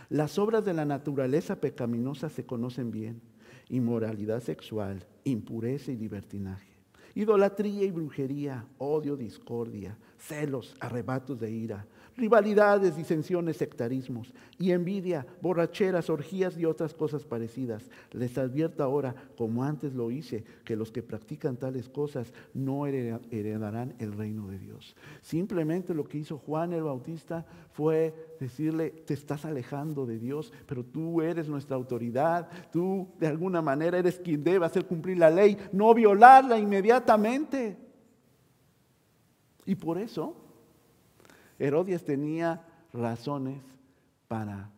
Las 0.07 0.39
obras 0.39 0.63
de 0.63 0.73
la 0.73 0.85
naturaleza 0.85 1.57
pecaminosa 1.57 2.29
se 2.29 2.45
conocen 2.45 2.91
bien. 2.91 3.30
Inmoralidad 3.69 4.41
sexual, 4.41 5.05
impureza 5.23 5.91
y 5.91 5.97
libertinaje. 5.97 6.71
Idolatría 7.13 7.83
y 7.83 7.91
brujería, 7.91 8.65
odio, 8.77 9.17
discordia, 9.17 9.97
celos, 10.17 10.75
arrebatos 10.79 11.39
de 11.39 11.51
ira 11.51 11.85
rivalidades, 12.17 12.95
disensiones, 12.95 13.57
sectarismos 13.57 14.33
y 14.59 14.71
envidia, 14.71 15.25
borracheras, 15.41 16.09
orgías 16.09 16.57
y 16.57 16.65
otras 16.65 16.93
cosas 16.93 17.23
parecidas. 17.25 17.89
Les 18.11 18.37
advierto 18.37 18.83
ahora, 18.83 19.15
como 19.37 19.63
antes 19.63 19.93
lo 19.93 20.11
hice, 20.11 20.43
que 20.63 20.75
los 20.75 20.91
que 20.91 21.01
practican 21.01 21.57
tales 21.57 21.89
cosas 21.89 22.33
no 22.53 22.85
heredarán 22.85 23.95
el 23.99 24.13
reino 24.13 24.47
de 24.47 24.59
Dios. 24.59 24.95
Simplemente 25.21 25.93
lo 25.93 26.03
que 26.03 26.19
hizo 26.19 26.37
Juan 26.37 26.73
el 26.73 26.83
Bautista 26.83 27.45
fue 27.71 28.35
decirle, 28.39 28.89
te 28.89 29.13
estás 29.13 29.45
alejando 29.45 30.05
de 30.05 30.19
Dios, 30.19 30.51
pero 30.65 30.83
tú 30.83 31.21
eres 31.21 31.47
nuestra 31.47 31.75
autoridad, 31.75 32.49
tú 32.71 33.07
de 33.19 33.27
alguna 33.27 33.61
manera 33.61 33.97
eres 33.97 34.19
quien 34.19 34.43
debe 34.43 34.65
hacer 34.65 34.85
cumplir 34.85 35.17
la 35.17 35.29
ley, 35.29 35.57
no 35.71 35.93
violarla 35.93 36.57
inmediatamente. 36.59 37.77
Y 39.65 39.75
por 39.75 39.97
eso 39.97 40.40
Herodes 41.61 42.03
tenía 42.03 42.65
razones 42.91 43.61
para 44.27 44.71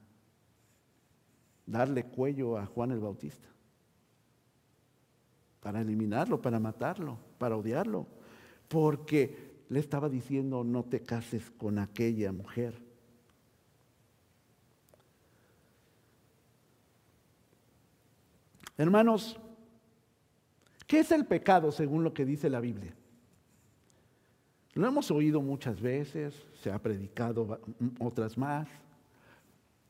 darle 1.66 2.04
cuello 2.04 2.58
a 2.58 2.66
Juan 2.66 2.92
el 2.92 3.00
Bautista, 3.00 3.48
para 5.62 5.80
eliminarlo, 5.80 6.42
para 6.42 6.60
matarlo, 6.60 7.18
para 7.38 7.56
odiarlo, 7.56 8.06
porque 8.68 9.64
le 9.70 9.80
estaba 9.80 10.10
diciendo 10.10 10.66
no 10.66 10.84
te 10.84 11.02
cases 11.02 11.50
con 11.52 11.80
aquella 11.80 12.34
mujer. 12.34 12.78
Hermanos, 18.78 19.40
¿qué 20.86 21.00
es 21.00 21.12
el 21.14 21.26
pecado 21.26 21.72
según 21.72 22.04
lo 22.04 22.14
que 22.14 22.26
dice 22.26 22.50
la 22.50 22.60
Biblia? 22.60 22.94
Lo 24.74 24.88
hemos 24.88 25.12
oído 25.12 25.42
muchas 25.42 25.80
veces, 25.80 26.34
se 26.62 26.72
ha 26.72 26.80
predicado 26.80 27.60
otras 28.00 28.38
más, 28.38 28.68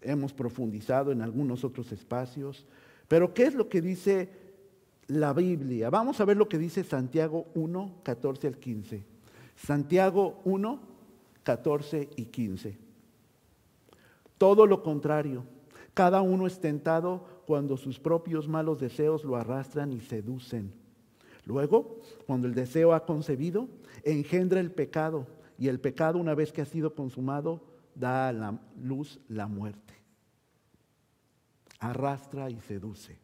hemos 0.02 0.34
profundizado 0.34 1.12
en 1.12 1.22
algunos 1.22 1.64
otros 1.64 1.92
espacios, 1.94 2.66
pero 3.08 3.34
¿qué 3.34 3.44
es 3.44 3.56
lo 3.56 3.70
que 3.70 3.82
dice 3.82 4.30
la 5.08 5.34
Biblia? 5.34 5.90
Vamos 5.90 6.20
a 6.20 6.26
ver 6.26 6.36
lo 6.36 6.50
que 6.50 6.58
dice 6.58 6.84
Santiago 6.84 7.48
1, 7.56 8.02
14 8.04 8.48
al 8.48 8.58
15. 8.58 9.06
Santiago 9.56 10.42
1, 10.44 10.80
14 11.44 12.10
y 12.18 12.26
15. 12.26 12.78
Todo 14.38 14.66
lo 14.66 14.84
contrario, 14.84 15.46
cada 15.94 16.22
uno 16.22 16.48
es 16.48 16.60
tentado 16.60 17.26
cuando 17.46 17.78
sus 17.78 18.00
propios 18.00 18.50
malos 18.50 18.80
deseos 18.80 19.24
lo 19.24 19.38
arrastran 19.38 19.94
y 19.94 20.02
seducen. 20.02 20.83
Luego, 21.46 22.00
cuando 22.26 22.48
el 22.48 22.56
deseo 22.56 22.94
ha 22.94 23.06
concebido, 23.06 23.68
engendra 24.04 24.60
el 24.60 24.72
pecado 24.72 25.28
y 25.58 25.68
el 25.68 25.80
pecado 25.80 26.18
una 26.18 26.36
vez 26.36 26.52
que 26.52 26.62
ha 26.62 26.66
sido 26.66 26.96
consumado 26.96 27.62
da 27.96 28.30
a 28.30 28.34
la 28.34 28.60
luz 28.82 29.20
la 29.28 29.48
muerte. 29.48 29.94
Arrastra 31.80 32.50
y 32.50 32.60
seduce, 32.62 33.18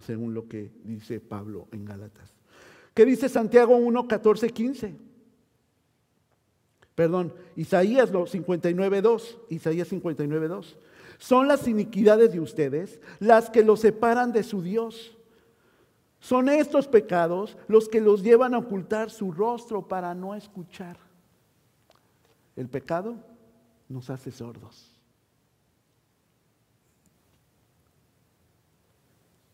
según 0.00 0.34
lo 0.34 0.48
que 0.48 0.72
dice 0.84 1.20
Pablo 1.20 1.68
en 1.72 1.84
Gálatas. 1.84 2.34
¿Qué 2.94 3.04
dice 3.04 3.28
Santiago 3.28 3.76
1, 3.76 4.08
14, 4.08 4.50
15? 4.50 4.96
Perdón, 6.94 7.34
Isaías 7.56 8.10
59, 8.10 9.02
2. 9.02 9.38
Isaías 9.50 9.88
59, 9.88 10.48
2. 10.48 10.78
Son 11.18 11.46
las 11.46 11.68
iniquidades 11.68 12.32
de 12.32 12.40
ustedes 12.40 13.00
las 13.20 13.50
que 13.50 13.62
los 13.62 13.80
separan 13.80 14.32
de 14.32 14.42
su 14.42 14.62
Dios 14.62 15.15
son 16.20 16.48
estos 16.48 16.88
pecados 16.88 17.56
los 17.68 17.88
que 17.88 18.00
los 18.00 18.22
llevan 18.22 18.54
a 18.54 18.58
ocultar 18.58 19.10
su 19.10 19.32
rostro 19.32 19.86
para 19.86 20.14
no 20.14 20.34
escuchar. 20.34 20.96
El 22.56 22.68
pecado 22.68 23.16
nos 23.88 24.10
hace 24.10 24.30
sordos. 24.30 24.92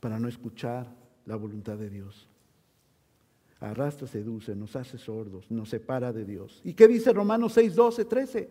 Para 0.00 0.18
no 0.18 0.28
escuchar 0.28 0.86
la 1.26 1.36
voluntad 1.36 1.76
de 1.76 1.90
Dios. 1.90 2.28
Arrastra, 3.60 4.08
seduce, 4.08 4.56
nos 4.56 4.74
hace 4.74 4.98
sordos, 4.98 5.48
nos 5.50 5.68
separa 5.68 6.12
de 6.12 6.24
Dios. 6.24 6.60
¿Y 6.64 6.74
qué 6.74 6.88
dice 6.88 7.12
Romanos 7.12 7.52
6, 7.52 7.74
12, 7.76 8.04
13? 8.04 8.50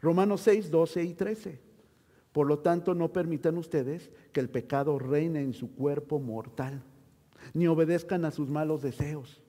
Romanos 0.00 0.40
6, 0.42 0.70
12 0.70 1.04
y 1.04 1.14
13. 1.14 1.67
Por 2.32 2.46
lo 2.46 2.58
tanto, 2.58 2.94
no 2.94 3.12
permitan 3.12 3.56
ustedes 3.56 4.10
que 4.32 4.40
el 4.40 4.50
pecado 4.50 4.98
reine 4.98 5.40
en 5.40 5.54
su 5.54 5.74
cuerpo 5.74 6.20
mortal, 6.20 6.82
ni 7.54 7.66
obedezcan 7.66 8.24
a 8.24 8.30
sus 8.30 8.48
malos 8.48 8.82
deseos. 8.82 9.42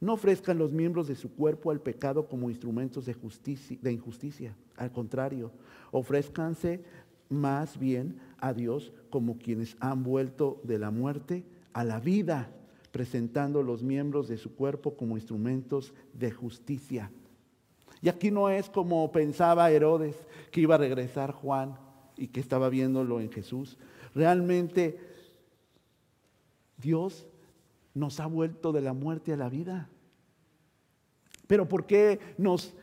No 0.00 0.12
ofrezcan 0.12 0.58
los 0.58 0.72
miembros 0.72 1.08
de 1.08 1.16
su 1.16 1.34
cuerpo 1.34 1.70
al 1.70 1.80
pecado 1.80 2.28
como 2.28 2.50
instrumentos 2.50 3.06
de, 3.06 3.14
justicia, 3.14 3.78
de 3.80 3.92
injusticia. 3.92 4.54
Al 4.76 4.92
contrario, 4.92 5.52
ofrézcanse 5.90 6.84
más 7.30 7.78
bien 7.78 8.20
a 8.38 8.52
Dios 8.52 8.92
como 9.08 9.38
quienes 9.38 9.76
han 9.80 10.02
vuelto 10.02 10.60
de 10.64 10.78
la 10.78 10.90
muerte 10.90 11.44
a 11.72 11.82
la 11.82 11.98
vida, 11.98 12.50
presentando 12.92 13.62
los 13.62 13.82
miembros 13.82 14.28
de 14.28 14.36
su 14.36 14.54
cuerpo 14.54 14.96
como 14.96 15.16
instrumentos 15.16 15.94
de 16.12 16.30
justicia. 16.30 17.10
Y 18.02 18.10
aquí 18.10 18.30
no 18.30 18.50
es 18.50 18.68
como 18.68 19.10
pensaba 19.10 19.70
Herodes, 19.70 20.16
que 20.50 20.60
iba 20.60 20.74
a 20.74 20.78
regresar 20.78 21.32
Juan 21.32 21.85
y 22.16 22.28
que 22.28 22.40
estaba 22.40 22.68
viéndolo 22.68 23.20
en 23.20 23.30
Jesús. 23.30 23.76
Realmente 24.14 24.98
Dios 26.78 27.26
nos 27.94 28.20
ha 28.20 28.26
vuelto 28.26 28.72
de 28.72 28.80
la 28.80 28.92
muerte 28.92 29.32
a 29.32 29.36
la 29.36 29.48
vida. 29.48 29.88
Pero 31.46 31.68
¿por 31.68 31.86
qué 31.86 32.20
nos 32.38 32.74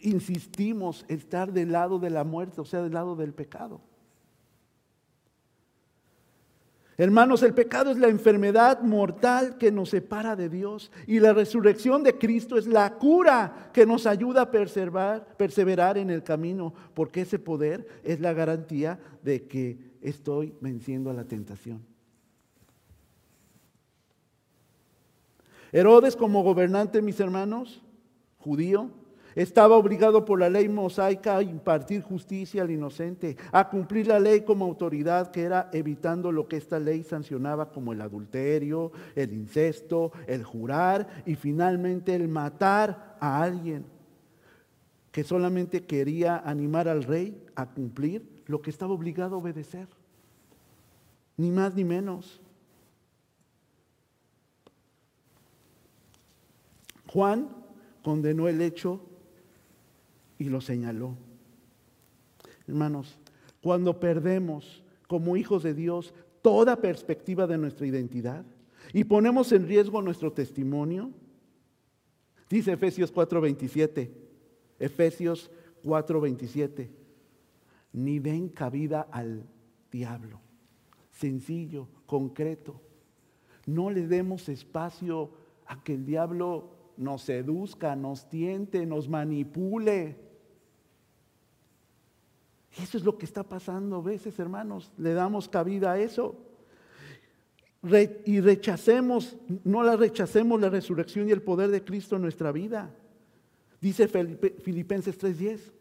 insistimos 0.00 1.04
estar 1.08 1.52
del 1.52 1.72
lado 1.72 1.98
de 1.98 2.10
la 2.10 2.24
muerte, 2.24 2.60
o 2.60 2.64
sea, 2.64 2.82
del 2.82 2.94
lado 2.94 3.16
del 3.16 3.32
pecado? 3.32 3.80
Hermanos, 6.98 7.42
el 7.42 7.52
pecado 7.52 7.90
es 7.90 7.98
la 7.98 8.08
enfermedad 8.08 8.80
mortal 8.80 9.58
que 9.58 9.70
nos 9.70 9.90
separa 9.90 10.34
de 10.34 10.48
Dios 10.48 10.90
y 11.06 11.20
la 11.20 11.34
resurrección 11.34 12.02
de 12.02 12.16
Cristo 12.16 12.56
es 12.56 12.66
la 12.66 12.94
cura 12.94 13.70
que 13.74 13.84
nos 13.84 14.06
ayuda 14.06 14.42
a 14.42 14.50
perseverar, 14.50 15.98
en 15.98 16.08
el 16.08 16.22
camino, 16.22 16.72
porque 16.94 17.22
ese 17.22 17.38
poder 17.38 17.86
es 18.02 18.20
la 18.20 18.32
garantía 18.32 18.98
de 19.22 19.46
que 19.46 19.78
estoy 20.00 20.54
venciendo 20.62 21.10
a 21.10 21.14
la 21.14 21.24
tentación. 21.24 21.84
Herodes 25.72 26.16
como 26.16 26.42
gobernante, 26.42 27.02
mis 27.02 27.20
hermanos, 27.20 27.82
judío, 28.38 28.90
estaba 29.36 29.76
obligado 29.76 30.24
por 30.24 30.40
la 30.40 30.48
ley 30.48 30.66
mosaica 30.68 31.36
a 31.36 31.42
impartir 31.42 32.02
justicia 32.02 32.62
al 32.62 32.70
inocente, 32.70 33.36
a 33.52 33.68
cumplir 33.68 34.06
la 34.06 34.18
ley 34.18 34.40
como 34.40 34.64
autoridad, 34.64 35.30
que 35.30 35.42
era 35.42 35.68
evitando 35.72 36.32
lo 36.32 36.48
que 36.48 36.56
esta 36.56 36.80
ley 36.80 37.04
sancionaba 37.04 37.70
como 37.70 37.92
el 37.92 38.00
adulterio, 38.00 38.90
el 39.14 39.34
incesto, 39.34 40.10
el 40.26 40.42
jurar 40.42 41.22
y 41.26 41.34
finalmente 41.34 42.14
el 42.14 42.28
matar 42.28 43.16
a 43.20 43.42
alguien, 43.42 43.84
que 45.12 45.22
solamente 45.22 45.84
quería 45.84 46.38
animar 46.38 46.88
al 46.88 47.04
rey 47.04 47.44
a 47.54 47.66
cumplir 47.66 48.42
lo 48.46 48.62
que 48.62 48.70
estaba 48.70 48.94
obligado 48.94 49.36
a 49.36 49.38
obedecer, 49.38 49.86
ni 51.36 51.50
más 51.50 51.74
ni 51.74 51.84
menos. 51.84 52.40
Juan 57.06 57.48
condenó 58.02 58.48
el 58.48 58.62
hecho 58.62 59.00
y 60.38 60.44
lo 60.44 60.60
señaló. 60.60 61.16
Hermanos, 62.66 63.18
cuando 63.62 63.98
perdemos 63.98 64.84
como 65.06 65.36
hijos 65.36 65.62
de 65.62 65.74
Dios 65.74 66.14
toda 66.42 66.80
perspectiva 66.80 67.46
de 67.46 67.58
nuestra 67.58 67.86
identidad 67.86 68.44
y 68.92 69.04
ponemos 69.04 69.52
en 69.52 69.66
riesgo 69.66 70.02
nuestro 70.02 70.32
testimonio, 70.32 71.10
dice 72.48 72.72
Efesios 72.72 73.12
4:27, 73.12 74.10
Efesios 74.78 75.50
4:27, 75.82 76.90
ni 77.92 78.18
den 78.18 78.48
cabida 78.48 79.08
al 79.10 79.44
diablo. 79.90 80.40
Sencillo, 81.10 81.88
concreto. 82.04 82.80
No 83.64 83.90
le 83.90 84.06
demos 84.06 84.48
espacio 84.48 85.30
a 85.66 85.82
que 85.82 85.94
el 85.94 86.04
diablo 86.04 86.70
nos 86.96 87.22
seduzca, 87.22 87.96
nos 87.96 88.28
tiente, 88.28 88.86
nos 88.86 89.08
manipule. 89.08 90.25
Eso 92.80 92.98
es 92.98 93.04
lo 93.04 93.16
que 93.16 93.24
está 93.24 93.42
pasando 93.42 93.96
a 93.96 94.02
veces, 94.02 94.38
hermanos. 94.38 94.92
Le 94.98 95.14
damos 95.14 95.48
cabida 95.48 95.92
a 95.92 95.98
eso. 95.98 96.36
y 98.24 98.40
rechacemos, 98.40 99.36
no 99.62 99.82
la 99.84 99.96
rechacemos 99.96 100.60
la 100.60 100.68
resurrección 100.68 101.28
y 101.28 101.32
el 101.32 101.42
poder 101.42 101.70
de 101.70 101.84
Cristo 101.84 102.16
en 102.16 102.22
nuestra 102.22 102.50
vida. 102.50 102.90
Dice 103.80 104.08
Filipenses 104.08 105.16
3:10. 105.18 105.72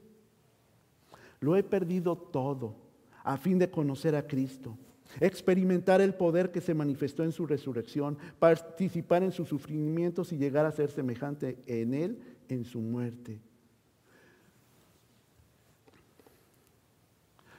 Lo 1.40 1.56
he 1.56 1.64
perdido 1.64 2.16
todo 2.16 2.76
a 3.24 3.38
fin 3.38 3.58
de 3.58 3.70
conocer 3.70 4.16
a 4.16 4.28
Cristo, 4.28 4.78
experimentar 5.20 6.00
el 6.00 6.14
poder 6.14 6.52
que 6.52 6.62
se 6.62 6.74
manifestó 6.74 7.24
en 7.24 7.32
su 7.32 7.46
resurrección, 7.48 8.18
participar 8.40 9.24
en 9.24 9.32
sus 9.32 9.50
sufrimientos 9.50 10.32
y 10.32 10.38
llegar 10.38 10.66
a 10.66 10.72
ser 10.72 10.92
semejante 10.92 11.58
en 11.66 11.94
Él 11.94 12.20
en 12.48 12.64
su 12.64 12.80
muerte. 12.80 13.42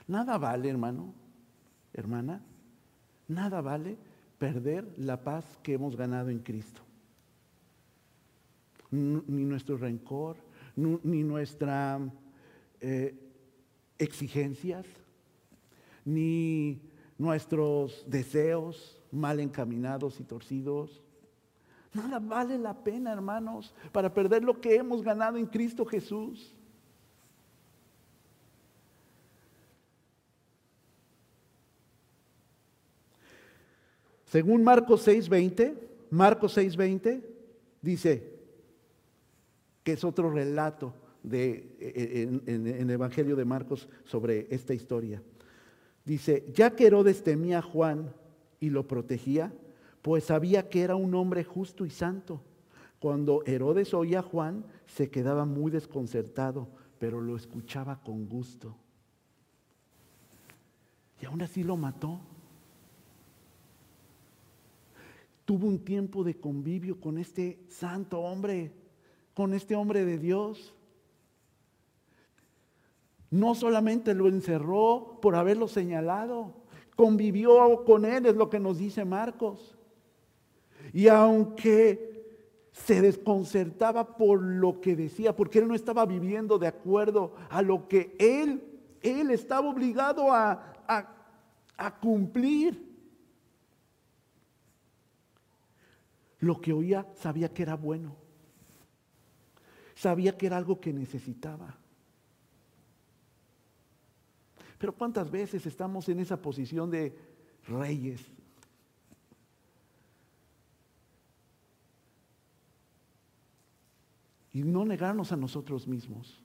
Nada 0.07 0.37
vale, 0.37 0.69
hermano, 0.69 1.13
hermana, 1.93 2.41
nada 3.27 3.61
vale 3.61 3.97
perder 4.37 4.87
la 4.97 5.21
paz 5.21 5.45
que 5.61 5.73
hemos 5.73 5.95
ganado 5.95 6.29
en 6.29 6.39
Cristo. 6.39 6.81
Ni 8.89 9.43
nuestro 9.43 9.77
rencor, 9.77 10.37
ni 10.75 11.23
nuestras 11.23 12.01
eh, 12.79 13.15
exigencias, 13.97 14.85
ni 16.05 16.79
nuestros 17.17 18.05
deseos 18.07 18.97
mal 19.11 19.39
encaminados 19.39 20.19
y 20.19 20.23
torcidos. 20.23 21.03
Nada 21.93 22.19
vale 22.19 22.57
la 22.57 22.75
pena, 22.83 23.11
hermanos, 23.11 23.73
para 23.91 24.13
perder 24.13 24.43
lo 24.43 24.61
que 24.61 24.75
hemos 24.75 25.01
ganado 25.01 25.37
en 25.37 25.47
Cristo 25.47 25.85
Jesús. 25.85 26.53
Según 34.27 34.63
Marcos 34.63 35.07
6:20, 35.07 35.73
Marcos 36.11 36.57
6:20 36.57 37.23
dice 37.81 38.35
que 39.83 39.93
es 39.93 40.03
otro 40.03 40.29
relato 40.29 40.93
de, 41.23 41.75
en, 41.79 42.43
en, 42.45 42.67
el 42.67 42.89
Evangelio 42.89 43.37
de 43.37 43.45
Marcos 43.45 43.87
sobre 44.03 44.47
esta 44.49 44.73
historia. 44.73 45.23
Dice, 46.03 46.45
ya 46.53 46.75
que 46.75 46.87
Herodes 46.87 47.23
temía 47.23 47.59
a 47.59 47.61
Juan 47.61 48.13
y 48.59 48.69
lo 48.69 48.85
protegía, 48.85 49.53
pues 50.01 50.25
sabía 50.25 50.69
que 50.69 50.81
era 50.81 50.95
un 50.95 51.15
hombre 51.15 51.45
justo 51.45 51.85
y 51.85 51.89
santo. 51.89 52.41
Cuando 52.99 53.43
Herodes 53.45 53.93
oía 53.93 54.19
a 54.19 54.23
Juan, 54.23 54.65
se 54.87 55.09
quedaba 55.09 55.45
muy 55.45 55.71
desconcertado, 55.71 56.67
pero 56.99 57.21
lo 57.21 57.37
escuchaba 57.37 58.01
con 58.03 58.27
gusto. 58.27 58.75
Y 61.21 61.25
aún 61.25 61.41
así 61.41 61.63
lo 61.63 61.77
mató 61.77 62.21
tuvo 65.47 65.67
un 65.67 65.79
tiempo 65.79 66.25
de 66.25 66.37
convivio 66.37 66.99
con 66.99 67.17
este 67.17 67.57
santo 67.69 68.19
hombre, 68.19 68.73
con 69.33 69.53
este 69.53 69.77
hombre 69.77 70.03
de 70.03 70.17
Dios. 70.17 70.75
No 73.31 73.55
solamente 73.55 74.13
lo 74.13 74.27
encerró 74.27 75.19
por 75.21 75.35
haberlo 75.35 75.69
señalado, 75.69 76.53
convivió 76.97 77.85
con 77.85 78.03
él, 78.03 78.25
es 78.25 78.35
lo 78.35 78.49
que 78.49 78.59
nos 78.59 78.77
dice 78.77 79.05
Marcos. 79.05 79.77
Y 80.91 81.07
aunque 81.07 82.25
se 82.73 83.01
desconcertaba 83.01 84.17
por 84.17 84.41
lo 84.41 84.81
que 84.81 84.97
decía, 84.97 85.33
porque 85.33 85.59
él 85.59 85.69
no 85.69 85.75
estaba 85.75 86.05
viviendo 86.05 86.59
de 86.59 86.67
acuerdo 86.67 87.35
a 87.49 87.61
lo 87.61 87.87
que 87.87 88.17
él, 88.19 88.61
él 89.01 89.31
estaba 89.31 89.69
obligado 89.69 90.29
a, 90.33 90.73
a, 90.89 91.15
a 91.77 91.99
cumplir. 92.01 92.86
Lo 96.39 96.61
que 96.61 96.73
oía 96.73 97.07
sabía 97.15 97.53
que 97.53 97.63
era 97.63 97.75
bueno. 97.75 98.15
Sabía 99.95 100.37
que 100.37 100.45
era 100.45 100.57
algo 100.57 100.79
que 100.79 100.93
necesitaba. 100.93 101.75
Pero 104.77 104.93
¿cuántas 104.93 105.31
veces 105.31 105.65
estamos 105.65 106.07
en 106.09 106.19
esa 106.19 106.39
posición 106.39 106.91
de 106.91 107.17
reyes? 107.67 108.21
Y 114.53 114.63
no 114.63 114.85
negarnos 114.85 115.31
a 115.31 115.35
nosotros 115.35 115.87
mismos. 115.87 116.39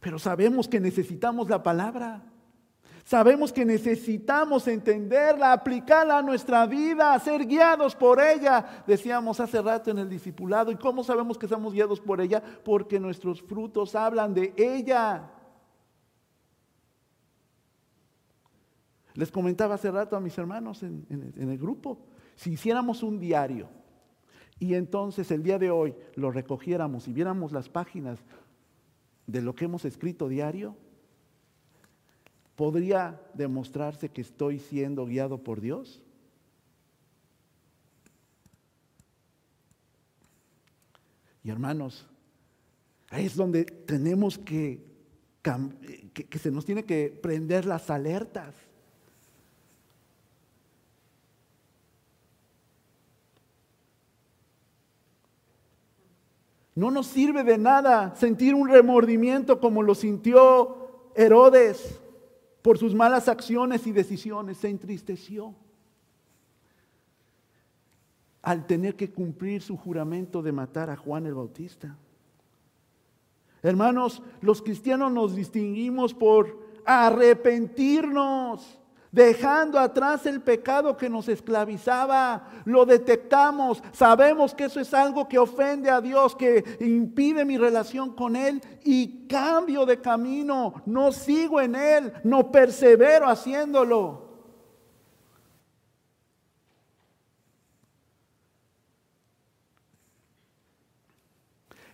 Pero 0.00 0.18
sabemos 0.18 0.68
que 0.68 0.80
necesitamos 0.80 1.48
la 1.48 1.62
palabra. 1.62 2.22
Sabemos 3.06 3.52
que 3.52 3.64
necesitamos 3.64 4.66
entenderla, 4.66 5.52
aplicarla 5.52 6.18
a 6.18 6.22
nuestra 6.22 6.66
vida, 6.66 7.16
ser 7.20 7.46
guiados 7.46 7.94
por 7.94 8.20
ella. 8.20 8.82
Decíamos 8.84 9.38
hace 9.38 9.62
rato 9.62 9.92
en 9.92 9.98
el 9.98 10.10
discipulado. 10.10 10.72
¿Y 10.72 10.76
cómo 10.76 11.04
sabemos 11.04 11.38
que 11.38 11.46
estamos 11.46 11.72
guiados 11.72 12.00
por 12.00 12.20
ella? 12.20 12.42
Porque 12.64 12.98
nuestros 12.98 13.40
frutos 13.40 13.94
hablan 13.94 14.34
de 14.34 14.52
ella. 14.56 15.30
Les 19.14 19.30
comentaba 19.30 19.76
hace 19.76 19.92
rato 19.92 20.16
a 20.16 20.20
mis 20.20 20.36
hermanos 20.36 20.82
en, 20.82 21.06
el 21.08 21.58
grupo, 21.58 22.00
si 22.34 22.54
hiciéramos 22.54 23.04
un 23.04 23.20
diario 23.20 23.68
y 24.58 24.74
entonces 24.74 25.30
el 25.30 25.44
día 25.44 25.60
de 25.60 25.70
hoy 25.70 25.94
lo 26.16 26.32
recogiéramos 26.32 27.06
y 27.06 27.12
viéramos 27.12 27.52
las 27.52 27.68
páginas 27.68 28.18
de 29.28 29.42
lo 29.42 29.54
que 29.54 29.66
hemos 29.66 29.84
escrito 29.84 30.26
diario, 30.28 30.76
¿podría 32.56 33.20
demostrarse 33.34 34.08
que 34.08 34.22
estoy 34.22 34.58
siendo 34.58 35.06
guiado 35.06 35.38
por 35.38 35.60
Dios? 35.60 36.02
Y 41.44 41.50
hermanos, 41.50 42.08
ahí 43.10 43.26
es 43.26 43.36
donde 43.36 43.64
tenemos 43.64 44.38
que, 44.38 44.84
que, 46.12 46.24
que 46.24 46.38
se 46.38 46.50
nos 46.50 46.64
tiene 46.64 46.84
que 46.84 47.10
prender 47.22 47.66
las 47.66 47.88
alertas. 47.90 48.54
No 56.74 56.90
nos 56.90 57.06
sirve 57.06 57.44
de 57.44 57.58
nada 57.58 58.14
sentir 58.16 58.54
un 58.54 58.68
remordimiento 58.68 59.60
como 59.60 59.82
lo 59.82 59.94
sintió 59.94 61.10
Herodes 61.14 62.00
por 62.66 62.78
sus 62.78 62.96
malas 62.96 63.28
acciones 63.28 63.86
y 63.86 63.92
decisiones. 63.92 64.56
Se 64.56 64.68
entristeció 64.68 65.54
al 68.42 68.66
tener 68.66 68.96
que 68.96 69.12
cumplir 69.12 69.62
su 69.62 69.76
juramento 69.76 70.42
de 70.42 70.50
matar 70.50 70.90
a 70.90 70.96
Juan 70.96 71.26
el 71.26 71.34
Bautista. 71.34 71.96
Hermanos, 73.62 74.20
los 74.40 74.62
cristianos 74.62 75.12
nos 75.12 75.36
distinguimos 75.36 76.12
por 76.12 76.58
arrepentirnos 76.84 78.80
dejando 79.16 79.78
atrás 79.78 80.26
el 80.26 80.42
pecado 80.42 80.94
que 80.94 81.08
nos 81.08 81.26
esclavizaba, 81.28 82.50
lo 82.66 82.84
detectamos, 82.84 83.82
sabemos 83.90 84.54
que 84.54 84.64
eso 84.64 84.78
es 84.78 84.92
algo 84.92 85.26
que 85.26 85.38
ofende 85.38 85.88
a 85.88 86.02
Dios, 86.02 86.36
que 86.36 86.62
impide 86.80 87.46
mi 87.46 87.56
relación 87.56 88.14
con 88.14 88.36
Él 88.36 88.60
y 88.84 89.26
cambio 89.26 89.86
de 89.86 90.02
camino, 90.02 90.82
no 90.84 91.12
sigo 91.12 91.62
en 91.62 91.76
Él, 91.76 92.12
no 92.24 92.52
persevero 92.52 93.26
haciéndolo. 93.26 94.26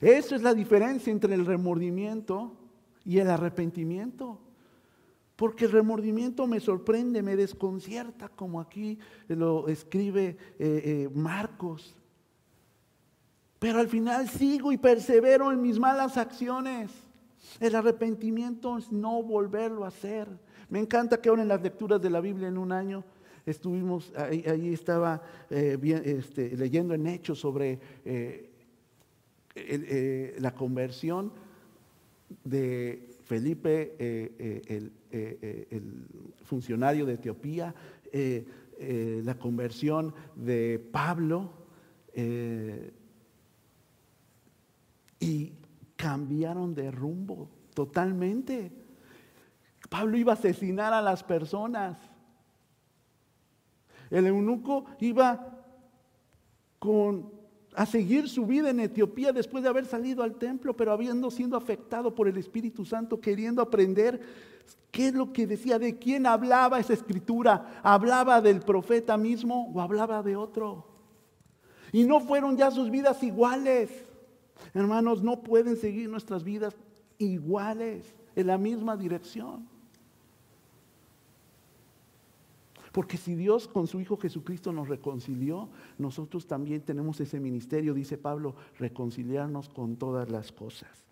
Eso 0.00 0.34
es 0.34 0.42
la 0.42 0.54
diferencia 0.54 1.12
entre 1.12 1.36
el 1.36 1.46
remordimiento 1.46 2.56
y 3.04 3.18
el 3.18 3.30
arrepentimiento. 3.30 4.40
Porque 5.36 5.64
el 5.64 5.72
remordimiento 5.72 6.46
me 6.46 6.60
sorprende, 6.60 7.22
me 7.22 7.36
desconcierta, 7.36 8.28
como 8.28 8.60
aquí 8.60 8.98
lo 9.28 9.68
escribe 9.68 10.36
eh, 10.58 10.82
eh, 10.84 11.10
Marcos. 11.14 11.96
Pero 13.58 13.78
al 13.78 13.88
final 13.88 14.28
sigo 14.28 14.72
y 14.72 14.76
persevero 14.76 15.50
en 15.52 15.62
mis 15.62 15.78
malas 15.78 16.16
acciones. 16.16 16.90
El 17.60 17.74
arrepentimiento 17.74 18.76
es 18.76 18.92
no 18.92 19.22
volverlo 19.22 19.84
a 19.84 19.88
hacer. 19.88 20.28
Me 20.68 20.78
encanta 20.78 21.20
que 21.20 21.28
ahora 21.28 21.42
en 21.42 21.48
las 21.48 21.62
lecturas 21.62 22.00
de 22.00 22.10
la 22.10 22.20
Biblia 22.20 22.48
en 22.48 22.58
un 22.58 22.72
año 22.72 23.04
estuvimos, 23.46 24.12
ahí, 24.16 24.72
estaba 24.72 25.22
eh, 25.50 25.78
este, 26.04 26.56
leyendo 26.56 26.94
en 26.94 27.06
Hechos 27.06 27.38
sobre 27.40 27.80
la 30.38 30.54
conversión 30.54 31.32
de 32.44 33.11
Felipe, 33.32 33.96
el 33.98 34.92
eh, 35.14 35.68
el 35.70 36.06
funcionario 36.42 37.04
de 37.04 37.14
Etiopía, 37.14 37.74
eh, 38.10 38.46
eh, 38.78 39.20
la 39.22 39.38
conversión 39.38 40.14
de 40.34 40.78
Pablo, 40.78 41.52
y 45.20 45.52
cambiaron 45.96 46.74
de 46.74 46.90
rumbo 46.90 47.48
totalmente. 47.74 48.70
Pablo 49.88 50.16
iba 50.16 50.32
a 50.32 50.36
asesinar 50.36 50.92
a 50.92 51.00
las 51.00 51.22
personas. 51.24 51.98
El 54.10 54.26
eunuco 54.26 54.84
iba 55.00 55.64
con 56.78 57.32
a 57.74 57.86
seguir 57.86 58.28
su 58.28 58.46
vida 58.46 58.70
en 58.70 58.80
Etiopía 58.80 59.32
después 59.32 59.62
de 59.62 59.70
haber 59.70 59.86
salido 59.86 60.22
al 60.22 60.34
templo, 60.34 60.76
pero 60.76 60.92
habiendo 60.92 61.30
sido 61.30 61.56
afectado 61.56 62.14
por 62.14 62.28
el 62.28 62.36
Espíritu 62.36 62.84
Santo, 62.84 63.20
queriendo 63.20 63.62
aprender 63.62 64.20
qué 64.90 65.08
es 65.08 65.14
lo 65.14 65.32
que 65.32 65.46
decía, 65.46 65.78
de 65.78 65.98
quién 65.98 66.26
hablaba 66.26 66.78
esa 66.78 66.92
escritura, 66.92 67.80
hablaba 67.82 68.40
del 68.40 68.60
profeta 68.60 69.16
mismo 69.16 69.72
o 69.74 69.80
hablaba 69.80 70.22
de 70.22 70.36
otro. 70.36 70.86
Y 71.92 72.04
no 72.04 72.20
fueron 72.20 72.56
ya 72.56 72.70
sus 72.70 72.90
vidas 72.90 73.22
iguales. 73.22 73.90
Hermanos, 74.74 75.22
no 75.22 75.42
pueden 75.42 75.76
seguir 75.76 76.08
nuestras 76.08 76.44
vidas 76.44 76.74
iguales, 77.18 78.14
en 78.34 78.46
la 78.46 78.58
misma 78.58 78.96
dirección. 78.96 79.68
Porque 82.92 83.16
si 83.16 83.34
Dios 83.34 83.66
con 83.66 83.86
su 83.86 84.00
Hijo 84.00 84.18
Jesucristo 84.18 84.70
nos 84.70 84.88
reconcilió, 84.88 85.70
nosotros 85.96 86.46
también 86.46 86.82
tenemos 86.82 87.18
ese 87.20 87.40
ministerio, 87.40 87.94
dice 87.94 88.18
Pablo, 88.18 88.54
reconciliarnos 88.78 89.70
con 89.70 89.96
todas 89.96 90.30
las 90.30 90.52
cosas. 90.52 91.02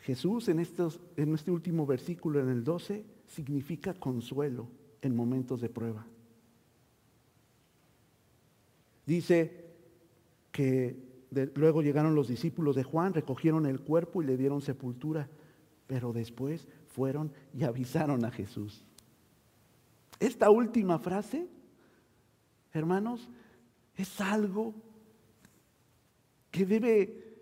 Jesús 0.00 0.48
en, 0.48 0.58
este 0.58 1.50
último 1.50 1.86
versículo, 1.86 2.40
en 2.40 2.50
el 2.50 2.64
12, 2.64 3.06
significa 3.26 3.94
consuelo 3.94 4.68
en 5.00 5.16
momentos 5.16 5.60
de 5.60 5.70
prueba. 5.70 6.04
Dice 9.06 9.64
que 10.50 10.96
luego 11.54 11.82
llegaron 11.82 12.14
los 12.14 12.28
discípulos 12.28 12.74
de 12.74 12.84
Juan, 12.84 13.14
recogieron 13.14 13.64
el 13.64 13.80
cuerpo 13.80 14.22
y 14.22 14.26
le 14.26 14.36
dieron 14.36 14.60
sepultura, 14.60 15.28
pero 15.86 16.12
después 16.12 16.66
fueron 16.94 17.32
y 17.52 17.64
avisaron 17.64 18.24
a 18.24 18.30
Jesús. 18.30 18.84
Esta 20.20 20.48
última 20.48 20.98
frase, 21.00 21.48
hermanos, 22.72 23.28
es 23.96 24.20
algo 24.20 24.74
que 26.52 26.64
debe 26.64 27.36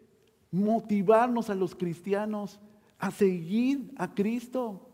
motivarnos 0.50 1.50
a 1.50 1.54
los 1.54 1.74
cristianos 1.74 2.58
a 2.98 3.10
seguir 3.10 3.92
a 3.98 4.14
Cristo. 4.14 4.88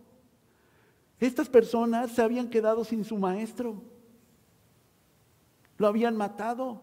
Estas 1.21 1.49
personas 1.49 2.11
se 2.11 2.23
habían 2.23 2.51
quedado 2.51 2.85
sin 2.85 3.05
su 3.05 3.17
maestro. 3.17 3.81
Lo 5.77 5.87
habían 5.87 6.17
matado, 6.17 6.83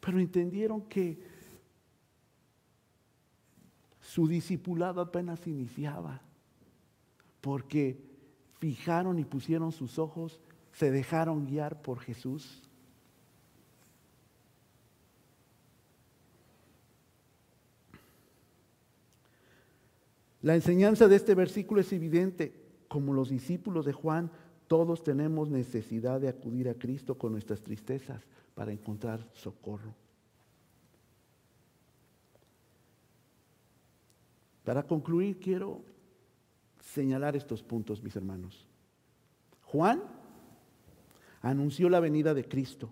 pero 0.00 0.20
entendieron 0.20 0.82
que 0.82 1.20
su 4.00 4.28
discipulado 4.28 5.00
apenas 5.00 5.44
iniciaba 5.48 6.20
porque 7.40 7.98
fijaron 8.58 9.18
y 9.18 9.24
pusieron 9.24 9.72
sus 9.72 9.98
ojos, 9.98 10.40
se 10.72 10.90
dejaron 10.90 11.46
guiar 11.46 11.82
por 11.82 12.00
Jesús. 12.00 12.62
La 20.42 20.54
enseñanza 20.54 21.06
de 21.06 21.16
este 21.16 21.34
versículo 21.34 21.80
es 21.80 21.92
evidente. 21.92 22.54
Como 22.88 23.12
los 23.12 23.28
discípulos 23.28 23.84
de 23.84 23.92
Juan, 23.92 24.30
todos 24.66 25.02
tenemos 25.02 25.50
necesidad 25.50 26.20
de 26.20 26.28
acudir 26.28 26.68
a 26.68 26.74
Cristo 26.74 27.18
con 27.18 27.32
nuestras 27.32 27.60
tristezas 27.60 28.22
para 28.54 28.72
encontrar 28.72 29.28
socorro. 29.32 29.94
Para 34.64 34.82
concluir, 34.82 35.38
quiero 35.38 35.82
señalar 36.94 37.36
estos 37.36 37.62
puntos, 37.62 38.02
mis 38.02 38.16
hermanos. 38.16 38.66
Juan 39.62 40.02
anunció 41.40 41.88
la 41.88 42.00
venida 42.00 42.34
de 42.34 42.44
Cristo. 42.44 42.90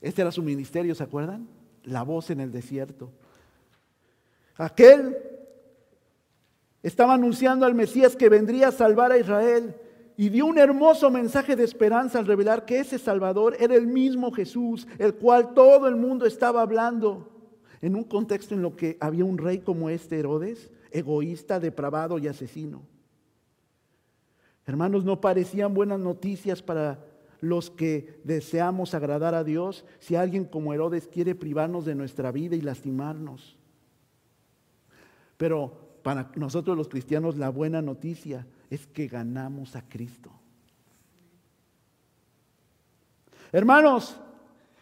Este 0.00 0.22
era 0.22 0.32
su 0.32 0.42
ministerio, 0.42 0.94
¿se 0.94 1.04
acuerdan? 1.04 1.46
La 1.84 2.02
voz 2.02 2.30
en 2.30 2.40
el 2.40 2.50
desierto. 2.50 3.10
Aquel 4.56 5.16
estaba 6.82 7.14
anunciando 7.14 7.64
al 7.64 7.74
Mesías 7.74 8.16
que 8.16 8.28
vendría 8.28 8.68
a 8.68 8.72
salvar 8.72 9.12
a 9.12 9.18
Israel 9.18 9.74
y 10.16 10.28
dio 10.28 10.46
un 10.46 10.58
hermoso 10.58 11.10
mensaje 11.10 11.54
de 11.56 11.64
esperanza 11.64 12.18
al 12.18 12.26
revelar 12.26 12.64
que 12.64 12.80
ese 12.80 12.98
Salvador 12.98 13.56
era 13.58 13.74
el 13.74 13.86
mismo 13.86 14.32
Jesús, 14.32 14.86
el 14.98 15.14
cual 15.14 15.54
todo 15.54 15.86
el 15.86 15.96
mundo 15.96 16.26
estaba 16.26 16.62
hablando. 16.62 17.28
en 17.82 17.96
un 17.96 18.04
contexto 18.04 18.54
en 18.54 18.60
lo 18.60 18.76
que 18.76 18.98
había 19.00 19.24
un 19.24 19.38
rey 19.38 19.60
como 19.60 19.88
este 19.88 20.18
Herodes, 20.18 20.70
egoísta, 20.90 21.60
depravado 21.60 22.18
y 22.18 22.28
asesino. 22.28 22.82
Hermanos, 24.66 25.04
no 25.04 25.20
parecían 25.20 25.74
buenas 25.74 25.98
noticias 25.98 26.62
para 26.62 27.04
los 27.40 27.70
que 27.70 28.20
deseamos 28.24 28.94
agradar 28.94 29.34
a 29.34 29.44
Dios 29.44 29.84
si 29.98 30.14
alguien 30.14 30.44
como 30.44 30.74
Herodes 30.74 31.08
quiere 31.08 31.34
privarnos 31.34 31.84
de 31.84 31.94
nuestra 31.94 32.30
vida 32.30 32.54
y 32.54 32.60
lastimarnos. 32.60 33.56
Pero 35.36 35.72
para 36.02 36.30
nosotros 36.36 36.76
los 36.76 36.88
cristianos 36.88 37.36
la 37.36 37.48
buena 37.48 37.82
noticia 37.82 38.46
es 38.68 38.86
que 38.86 39.08
ganamos 39.08 39.74
a 39.74 39.88
Cristo. 39.88 40.30
Hermanos, 43.52 44.16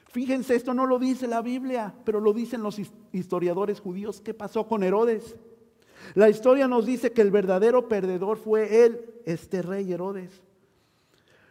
fíjense, 0.09 0.55
esto 0.55 0.75
no 0.75 0.85
lo 0.85 0.99
dice 0.99 1.27
la 1.27 1.41
Biblia, 1.41 1.95
pero 2.05 2.21
lo 2.21 2.33
dicen 2.33 2.63
los 2.63 2.79
historiadores 3.13 3.81
judíos. 3.81 4.21
¿Qué 4.21 4.35
pasó 4.35 4.67
con 4.67 4.83
Herodes? 4.83 5.37
La 6.15 6.29
historia 6.29 6.69
nos 6.69 6.87
dice 6.87 7.13
que 7.13 7.23
el 7.23 7.31
verdadero 7.31 7.89
perdedor 7.89 8.39
fue 8.39 8.85
él, 8.85 9.05
este 9.25 9.63
rey 9.63 9.93
Herodes. 9.93 10.43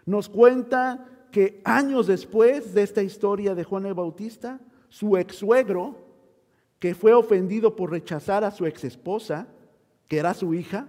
Nos 0.06 0.30
cuenta 0.30 1.06
que 1.32 1.62
años 1.64 2.08
después 2.08 2.74
de 2.74 2.84
esta 2.84 3.04
historia 3.04 3.54
de 3.56 3.64
Juan 3.64 3.86
el 3.86 3.94
Bautista, 3.94 4.60
su 4.90 5.18
ex 5.18 5.36
suegro, 5.36 6.08
que 6.80 6.96
fue 6.96 7.14
ofendido 7.14 7.76
por 7.76 7.92
rechazar 7.92 8.44
a 8.44 8.52
su 8.52 8.66
ex 8.66 8.84
esposa, 8.84 9.48
que 10.08 10.18
era 10.18 10.34
su 10.34 10.54
hija, 10.54 10.88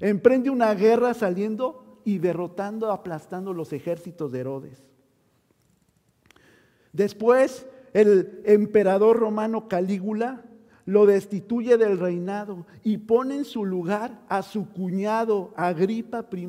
emprende 0.00 0.50
una 0.50 0.74
guerra 0.74 1.14
saliendo 1.14 2.00
y 2.04 2.18
derrotando, 2.18 2.90
aplastando 2.92 3.52
los 3.52 3.72
ejércitos 3.72 4.30
de 4.30 4.40
Herodes. 4.40 4.88
Después, 6.92 7.66
el 7.92 8.42
emperador 8.44 9.18
romano 9.18 9.68
Calígula 9.68 10.44
lo 10.88 11.04
destituye 11.04 11.76
del 11.76 11.98
reinado 11.98 12.64
y 12.82 12.96
pone 12.96 13.36
en 13.36 13.44
su 13.44 13.66
lugar 13.66 14.22
a 14.26 14.42
su 14.42 14.70
cuñado 14.70 15.52
Agripa 15.54 16.26
I, 16.32 16.48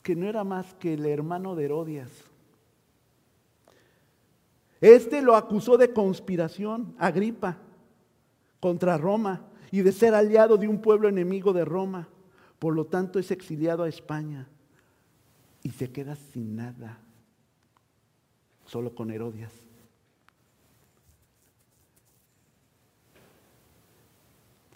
que 0.00 0.14
no 0.14 0.28
era 0.28 0.44
más 0.44 0.74
que 0.74 0.94
el 0.94 1.04
hermano 1.04 1.56
de 1.56 1.64
Herodias. 1.64 2.08
Este 4.80 5.22
lo 5.22 5.34
acusó 5.34 5.76
de 5.76 5.92
conspiración, 5.92 6.94
Agripa, 6.96 7.58
contra 8.60 8.96
Roma 8.96 9.44
y 9.72 9.82
de 9.82 9.90
ser 9.90 10.14
aliado 10.14 10.56
de 10.56 10.68
un 10.68 10.80
pueblo 10.80 11.08
enemigo 11.08 11.52
de 11.52 11.64
Roma. 11.64 12.08
Por 12.60 12.76
lo 12.76 12.86
tanto, 12.86 13.18
es 13.18 13.32
exiliado 13.32 13.82
a 13.82 13.88
España 13.88 14.46
y 15.64 15.70
se 15.70 15.90
queda 15.90 16.14
sin 16.14 16.54
nada, 16.54 17.00
solo 18.66 18.94
con 18.94 19.10
Herodias. 19.10 19.73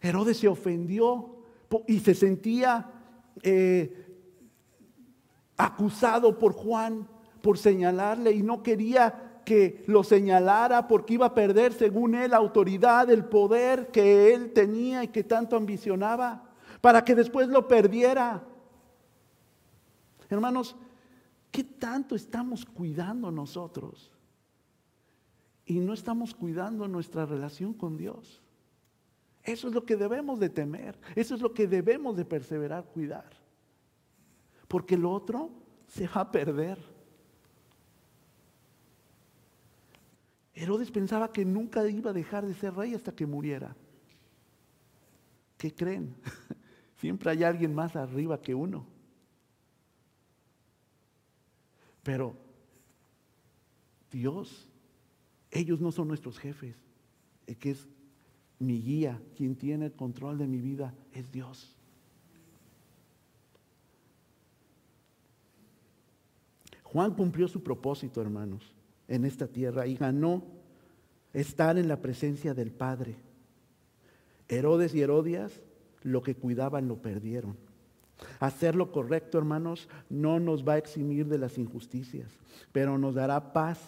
Herodes 0.00 0.38
se 0.38 0.48
ofendió 0.48 1.36
y 1.86 2.00
se 2.00 2.14
sentía 2.14 2.90
eh, 3.42 4.06
acusado 5.56 6.38
por 6.38 6.52
Juan 6.52 7.08
por 7.42 7.58
señalarle 7.58 8.32
y 8.32 8.42
no 8.42 8.62
quería 8.62 9.40
que 9.44 9.82
lo 9.86 10.04
señalara 10.04 10.86
porque 10.86 11.14
iba 11.14 11.26
a 11.26 11.34
perder, 11.34 11.72
según 11.72 12.14
él, 12.14 12.32
la 12.32 12.36
autoridad, 12.36 13.08
el 13.10 13.24
poder 13.24 13.88
que 13.90 14.34
él 14.34 14.52
tenía 14.52 15.02
y 15.02 15.08
que 15.08 15.24
tanto 15.24 15.56
ambicionaba, 15.56 16.50
para 16.80 17.02
que 17.02 17.14
después 17.14 17.48
lo 17.48 17.66
perdiera. 17.66 18.44
Hermanos, 20.28 20.76
¿qué 21.50 21.64
tanto 21.64 22.14
estamos 22.14 22.66
cuidando 22.66 23.30
nosotros? 23.30 24.12
Y 25.64 25.80
no 25.80 25.94
estamos 25.94 26.34
cuidando 26.34 26.86
nuestra 26.86 27.24
relación 27.24 27.72
con 27.72 27.96
Dios. 27.96 28.42
Eso 29.42 29.68
es 29.68 29.74
lo 29.74 29.84
que 29.84 29.96
debemos 29.96 30.38
de 30.40 30.50
temer, 30.50 30.98
eso 31.14 31.34
es 31.34 31.40
lo 31.40 31.54
que 31.54 31.66
debemos 31.66 32.16
de 32.16 32.24
perseverar, 32.24 32.84
cuidar. 32.84 33.30
Porque 34.66 34.96
lo 34.96 35.10
otro 35.10 35.50
se 35.86 36.06
va 36.06 36.20
a 36.22 36.30
perder. 36.30 36.78
Herodes 40.54 40.90
pensaba 40.90 41.32
que 41.32 41.44
nunca 41.44 41.88
iba 41.88 42.10
a 42.10 42.14
dejar 42.14 42.44
de 42.44 42.54
ser 42.54 42.74
rey 42.74 42.94
hasta 42.94 43.12
que 43.12 43.26
muriera. 43.26 43.74
¿Qué 45.56 45.74
creen? 45.74 46.14
Siempre 46.96 47.30
hay 47.30 47.44
alguien 47.44 47.74
más 47.74 47.96
arriba 47.96 48.40
que 48.40 48.54
uno. 48.54 48.86
Pero 52.02 52.34
Dios, 54.10 54.68
ellos 55.50 55.80
no 55.80 55.92
son 55.92 56.08
nuestros 56.08 56.38
jefes. 56.38 56.76
Es 57.46 57.56
que 57.56 57.70
es 57.70 57.88
mi 58.58 58.80
guía, 58.80 59.20
quien 59.36 59.54
tiene 59.54 59.86
el 59.86 59.92
control 59.92 60.38
de 60.38 60.46
mi 60.46 60.60
vida, 60.60 60.94
es 61.12 61.30
Dios. 61.30 61.76
Juan 66.82 67.14
cumplió 67.14 67.48
su 67.48 67.62
propósito, 67.62 68.20
hermanos, 68.20 68.72
en 69.06 69.24
esta 69.24 69.46
tierra 69.46 69.86
y 69.86 69.94
ganó 69.94 70.42
estar 71.32 71.78
en 71.78 71.86
la 71.86 72.00
presencia 72.00 72.54
del 72.54 72.70
Padre. 72.70 73.16
Herodes 74.48 74.94
y 74.94 75.02
Herodias 75.02 75.60
lo 76.02 76.22
que 76.22 76.34
cuidaban 76.34 76.88
lo 76.88 77.02
perdieron. 77.02 77.56
Hacer 78.40 78.74
lo 78.74 78.90
correcto, 78.90 79.38
hermanos, 79.38 79.88
no 80.08 80.40
nos 80.40 80.66
va 80.66 80.72
a 80.74 80.78
eximir 80.78 81.26
de 81.26 81.38
las 81.38 81.58
injusticias, 81.58 82.32
pero 82.72 82.98
nos 82.98 83.14
dará 83.14 83.52
paz 83.52 83.78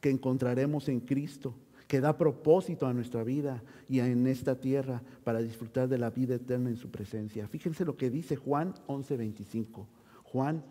que 0.00 0.10
encontraremos 0.10 0.88
en 0.88 1.00
Cristo 1.00 1.54
que 1.88 2.00
da 2.00 2.16
propósito 2.16 2.86
a 2.86 2.94
nuestra 2.94 3.24
vida 3.24 3.62
y 3.88 4.00
en 4.00 4.26
esta 4.26 4.58
tierra 4.58 5.02
para 5.22 5.40
disfrutar 5.40 5.88
de 5.88 5.98
la 5.98 6.10
vida 6.10 6.36
eterna 6.36 6.70
en 6.70 6.76
su 6.76 6.90
presencia. 6.90 7.46
Fíjense 7.48 7.84
lo 7.84 7.96
que 7.96 8.10
dice 8.10 8.36
Juan 8.36 8.74
11:25. 8.86 9.86
Juan 10.24 10.64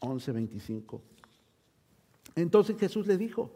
11:25. 0.00 1.00
Entonces 2.34 2.76
Jesús 2.76 3.06
le 3.06 3.16
dijo, 3.16 3.50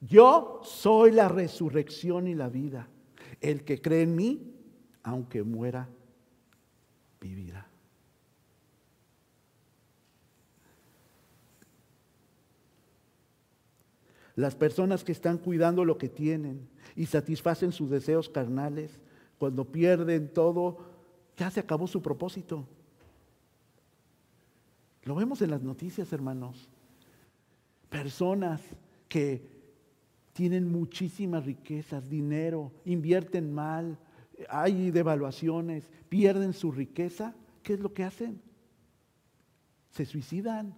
yo 0.00 0.60
soy 0.64 1.12
la 1.12 1.28
resurrección 1.28 2.28
y 2.28 2.34
la 2.34 2.48
vida. 2.48 2.88
El 3.40 3.64
que 3.64 3.80
cree 3.80 4.02
en 4.02 4.14
mí, 4.14 4.54
aunque 5.02 5.42
muera, 5.42 5.88
vivirá. 7.20 7.66
Las 14.36 14.56
personas 14.56 15.04
que 15.04 15.12
están 15.12 15.38
cuidando 15.38 15.84
lo 15.84 15.96
que 15.96 16.08
tienen 16.08 16.68
y 16.96 17.06
satisfacen 17.06 17.72
sus 17.72 17.90
deseos 17.90 18.28
carnales, 18.28 19.00
cuando 19.38 19.64
pierden 19.64 20.32
todo, 20.32 20.78
ya 21.36 21.50
se 21.50 21.60
acabó 21.60 21.86
su 21.86 22.02
propósito. 22.02 22.66
Lo 25.04 25.14
vemos 25.14 25.42
en 25.42 25.50
las 25.50 25.62
noticias, 25.62 26.12
hermanos. 26.12 26.68
Personas 27.90 28.60
que 29.08 29.46
tienen 30.32 30.70
muchísimas 30.70 31.44
riquezas, 31.44 32.08
dinero, 32.08 32.72
invierten 32.84 33.52
mal, 33.52 33.98
hay 34.48 34.90
devaluaciones, 34.90 35.88
pierden 36.08 36.52
su 36.52 36.72
riqueza. 36.72 37.36
¿Qué 37.62 37.74
es 37.74 37.80
lo 37.80 37.94
que 37.94 38.04
hacen? 38.04 38.40
Se 39.90 40.04
suicidan. 40.04 40.74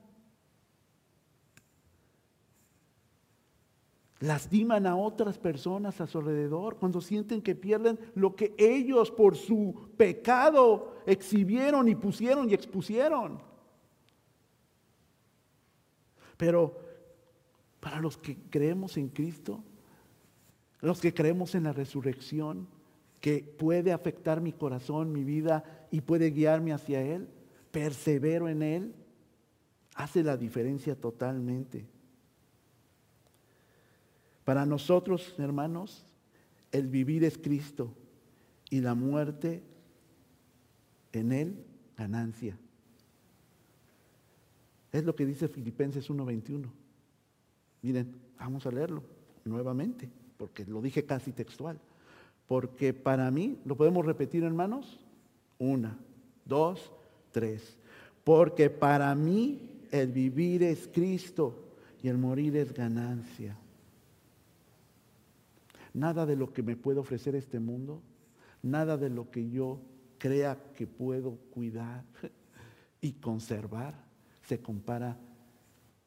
Lastiman 4.20 4.86
a 4.86 4.96
otras 4.96 5.38
personas 5.38 6.00
a 6.00 6.06
su 6.06 6.18
alrededor 6.18 6.76
cuando 6.76 7.00
sienten 7.00 7.42
que 7.42 7.54
pierden 7.54 7.98
lo 8.14 8.34
que 8.34 8.54
ellos 8.56 9.10
por 9.10 9.36
su 9.36 9.90
pecado 9.96 10.94
exhibieron 11.04 11.88
y 11.88 11.94
pusieron 11.94 12.48
y 12.48 12.54
expusieron. 12.54 13.42
Pero 16.36 16.80
para 17.80 18.00
los 18.00 18.16
que 18.16 18.36
creemos 18.50 18.96
en 18.96 19.08
Cristo, 19.08 19.62
los 20.80 21.00
que 21.00 21.12
creemos 21.12 21.54
en 21.54 21.64
la 21.64 21.72
resurrección, 21.72 22.68
que 23.20 23.42
puede 23.42 23.92
afectar 23.92 24.40
mi 24.40 24.52
corazón, 24.52 25.12
mi 25.12 25.24
vida 25.24 25.88
y 25.90 26.00
puede 26.00 26.30
guiarme 26.30 26.72
hacia 26.72 27.02
Él, 27.02 27.28
persevero 27.70 28.48
en 28.48 28.62
Él, 28.62 28.94
hace 29.94 30.22
la 30.22 30.36
diferencia 30.36 30.94
totalmente. 30.94 31.86
Para 34.46 34.64
nosotros, 34.64 35.34
hermanos, 35.38 36.06
el 36.70 36.86
vivir 36.86 37.24
es 37.24 37.36
Cristo 37.36 37.92
y 38.70 38.80
la 38.80 38.94
muerte 38.94 39.60
en 41.12 41.32
Él, 41.32 41.64
ganancia. 41.96 42.56
Es 44.92 45.04
lo 45.04 45.16
que 45.16 45.26
dice 45.26 45.48
Filipenses 45.48 46.08
1:21. 46.08 46.70
Miren, 47.82 48.14
vamos 48.38 48.64
a 48.66 48.70
leerlo 48.70 49.02
nuevamente, 49.44 50.08
porque 50.36 50.64
lo 50.64 50.80
dije 50.80 51.04
casi 51.04 51.32
textual. 51.32 51.80
Porque 52.46 52.94
para 52.94 53.28
mí, 53.32 53.58
¿lo 53.64 53.76
podemos 53.76 54.06
repetir 54.06 54.44
hermanos? 54.44 55.00
Una, 55.58 55.98
dos, 56.44 56.92
tres. 57.32 57.76
Porque 58.22 58.70
para 58.70 59.12
mí 59.16 59.58
el 59.90 60.12
vivir 60.12 60.62
es 60.62 60.86
Cristo 60.86 61.52
y 62.00 62.06
el 62.06 62.16
morir 62.16 62.56
es 62.56 62.72
ganancia. 62.72 63.56
Nada 65.96 66.26
de 66.26 66.36
lo 66.36 66.52
que 66.52 66.62
me 66.62 66.76
puede 66.76 67.00
ofrecer 67.00 67.34
este 67.34 67.58
mundo, 67.58 68.02
nada 68.62 68.98
de 68.98 69.08
lo 69.08 69.30
que 69.30 69.48
yo 69.48 69.80
crea 70.18 70.72
que 70.74 70.86
puedo 70.86 71.36
cuidar 71.50 72.04
y 73.00 73.12
conservar 73.12 73.94
se 74.42 74.60
compara 74.60 75.16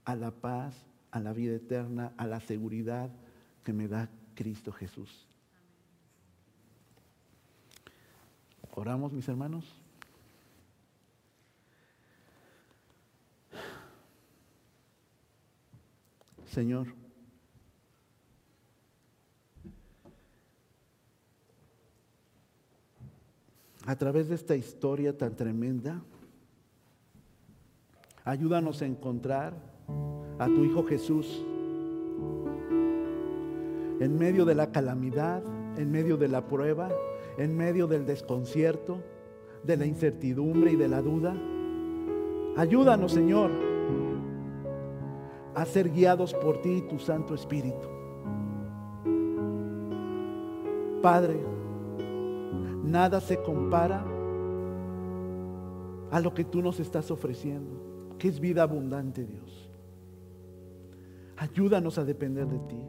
a 0.05 0.15
la 0.15 0.29
paz, 0.29 0.75
a 1.09 1.19
la 1.19 1.33
vida 1.33 1.55
eterna, 1.55 2.13
a 2.17 2.27
la 2.27 2.39
seguridad 2.39 3.09
que 3.63 3.73
me 3.73 3.87
da 3.87 4.09
Cristo 4.35 4.71
Jesús. 4.71 5.27
Oramos, 8.71 9.11
mis 9.11 9.27
hermanos. 9.27 9.65
Señor, 16.45 16.87
a 23.85 23.95
través 23.95 24.29
de 24.29 24.35
esta 24.35 24.55
historia 24.55 25.17
tan 25.17 25.35
tremenda, 25.35 26.01
ayúdanos 28.23 28.81
a 28.81 28.85
encontrar 28.85 29.53
a 30.37 30.45
tu 30.45 30.63
Hijo 30.63 30.83
Jesús 30.85 31.43
en 33.99 34.17
medio 34.17 34.45
de 34.45 34.55
la 34.55 34.71
calamidad, 34.71 35.43
en 35.77 35.91
medio 35.91 36.17
de 36.17 36.27
la 36.27 36.47
prueba, 36.47 36.89
en 37.37 37.55
medio 37.55 37.87
del 37.87 38.05
desconcierto, 38.05 39.01
de 39.63 39.77
la 39.77 39.85
incertidumbre 39.85 40.71
y 40.71 40.75
de 40.75 40.87
la 40.87 41.01
duda. 41.01 41.35
Ayúdanos, 42.55 43.11
Señor, 43.11 43.51
a 45.55 45.65
ser 45.65 45.89
guiados 45.89 46.33
por 46.33 46.61
ti 46.61 46.77
y 46.77 46.81
tu 46.81 46.99
Santo 46.99 47.35
Espíritu. 47.35 47.87
Padre, 51.01 51.39
nada 52.83 53.19
se 53.21 53.41
compara 53.41 54.03
a 56.11 56.19
lo 56.19 56.33
que 56.33 56.43
tú 56.43 56.61
nos 56.61 56.79
estás 56.79 57.11
ofreciendo, 57.11 58.15
que 58.17 58.27
es 58.27 58.39
vida 58.39 58.63
abundante, 58.63 59.25
Dios. 59.25 59.69
Ayúdanos 61.37 61.97
a 61.97 62.03
depender 62.03 62.47
de 62.47 62.59
ti. 62.59 62.81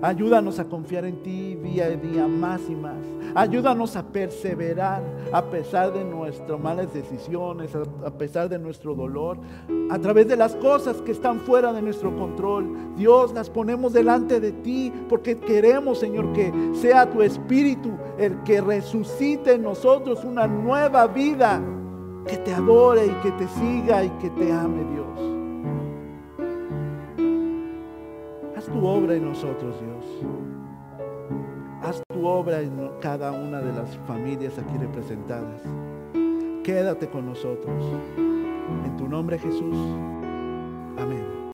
Ayúdanos 0.00 0.58
a 0.58 0.64
confiar 0.64 1.04
en 1.04 1.22
ti 1.22 1.56
día 1.56 1.86
a 1.86 1.90
día 1.90 2.28
más 2.28 2.60
y 2.68 2.74
más. 2.74 2.96
Ayúdanos 3.34 3.96
a 3.96 4.04
perseverar 4.04 5.02
a 5.32 5.42
pesar 5.50 5.92
de 5.92 6.04
nuestras 6.04 6.58
malas 6.58 6.92
decisiones, 6.94 7.70
a 7.74 8.10
pesar 8.10 8.48
de 8.48 8.58
nuestro 8.58 8.94
dolor, 8.94 9.38
a 9.90 9.98
través 9.98 10.28
de 10.28 10.36
las 10.36 10.54
cosas 10.56 10.96
que 11.02 11.12
están 11.12 11.40
fuera 11.40 11.72
de 11.72 11.82
nuestro 11.82 12.16
control. 12.16 12.94
Dios, 12.96 13.32
las 13.32 13.50
ponemos 13.50 13.92
delante 13.92 14.40
de 14.40 14.52
ti 14.52 14.92
porque 15.08 15.38
queremos, 15.38 15.98
Señor, 15.98 16.32
que 16.32 16.52
sea 16.74 17.10
tu 17.10 17.22
Espíritu 17.22 17.90
el 18.18 18.42
que 18.44 18.60
resucite 18.60 19.54
en 19.54 19.62
nosotros 19.62 20.24
una 20.24 20.46
nueva 20.46 21.06
vida, 21.06 21.60
que 22.26 22.36
te 22.36 22.54
adore 22.54 23.06
y 23.06 23.14
que 23.22 23.32
te 23.32 23.48
siga 23.48 24.04
y 24.04 24.10
que 24.20 24.30
te 24.30 24.52
ame, 24.52 24.84
Dios. 24.92 25.37
Tu 28.72 28.86
obra 28.86 29.14
en 29.14 29.24
nosotros, 29.24 29.74
Dios. 29.80 30.04
Haz 31.82 32.02
tu 32.12 32.26
obra 32.26 32.60
en 32.60 32.90
cada 33.00 33.32
una 33.32 33.60
de 33.60 33.72
las 33.72 33.96
familias 34.06 34.58
aquí 34.58 34.76
representadas. 34.78 35.62
Quédate 36.64 37.08
con 37.08 37.26
nosotros. 37.26 37.84
En 38.84 38.96
tu 38.96 39.08
nombre, 39.08 39.38
Jesús. 39.38 39.76
Amén. 40.98 41.27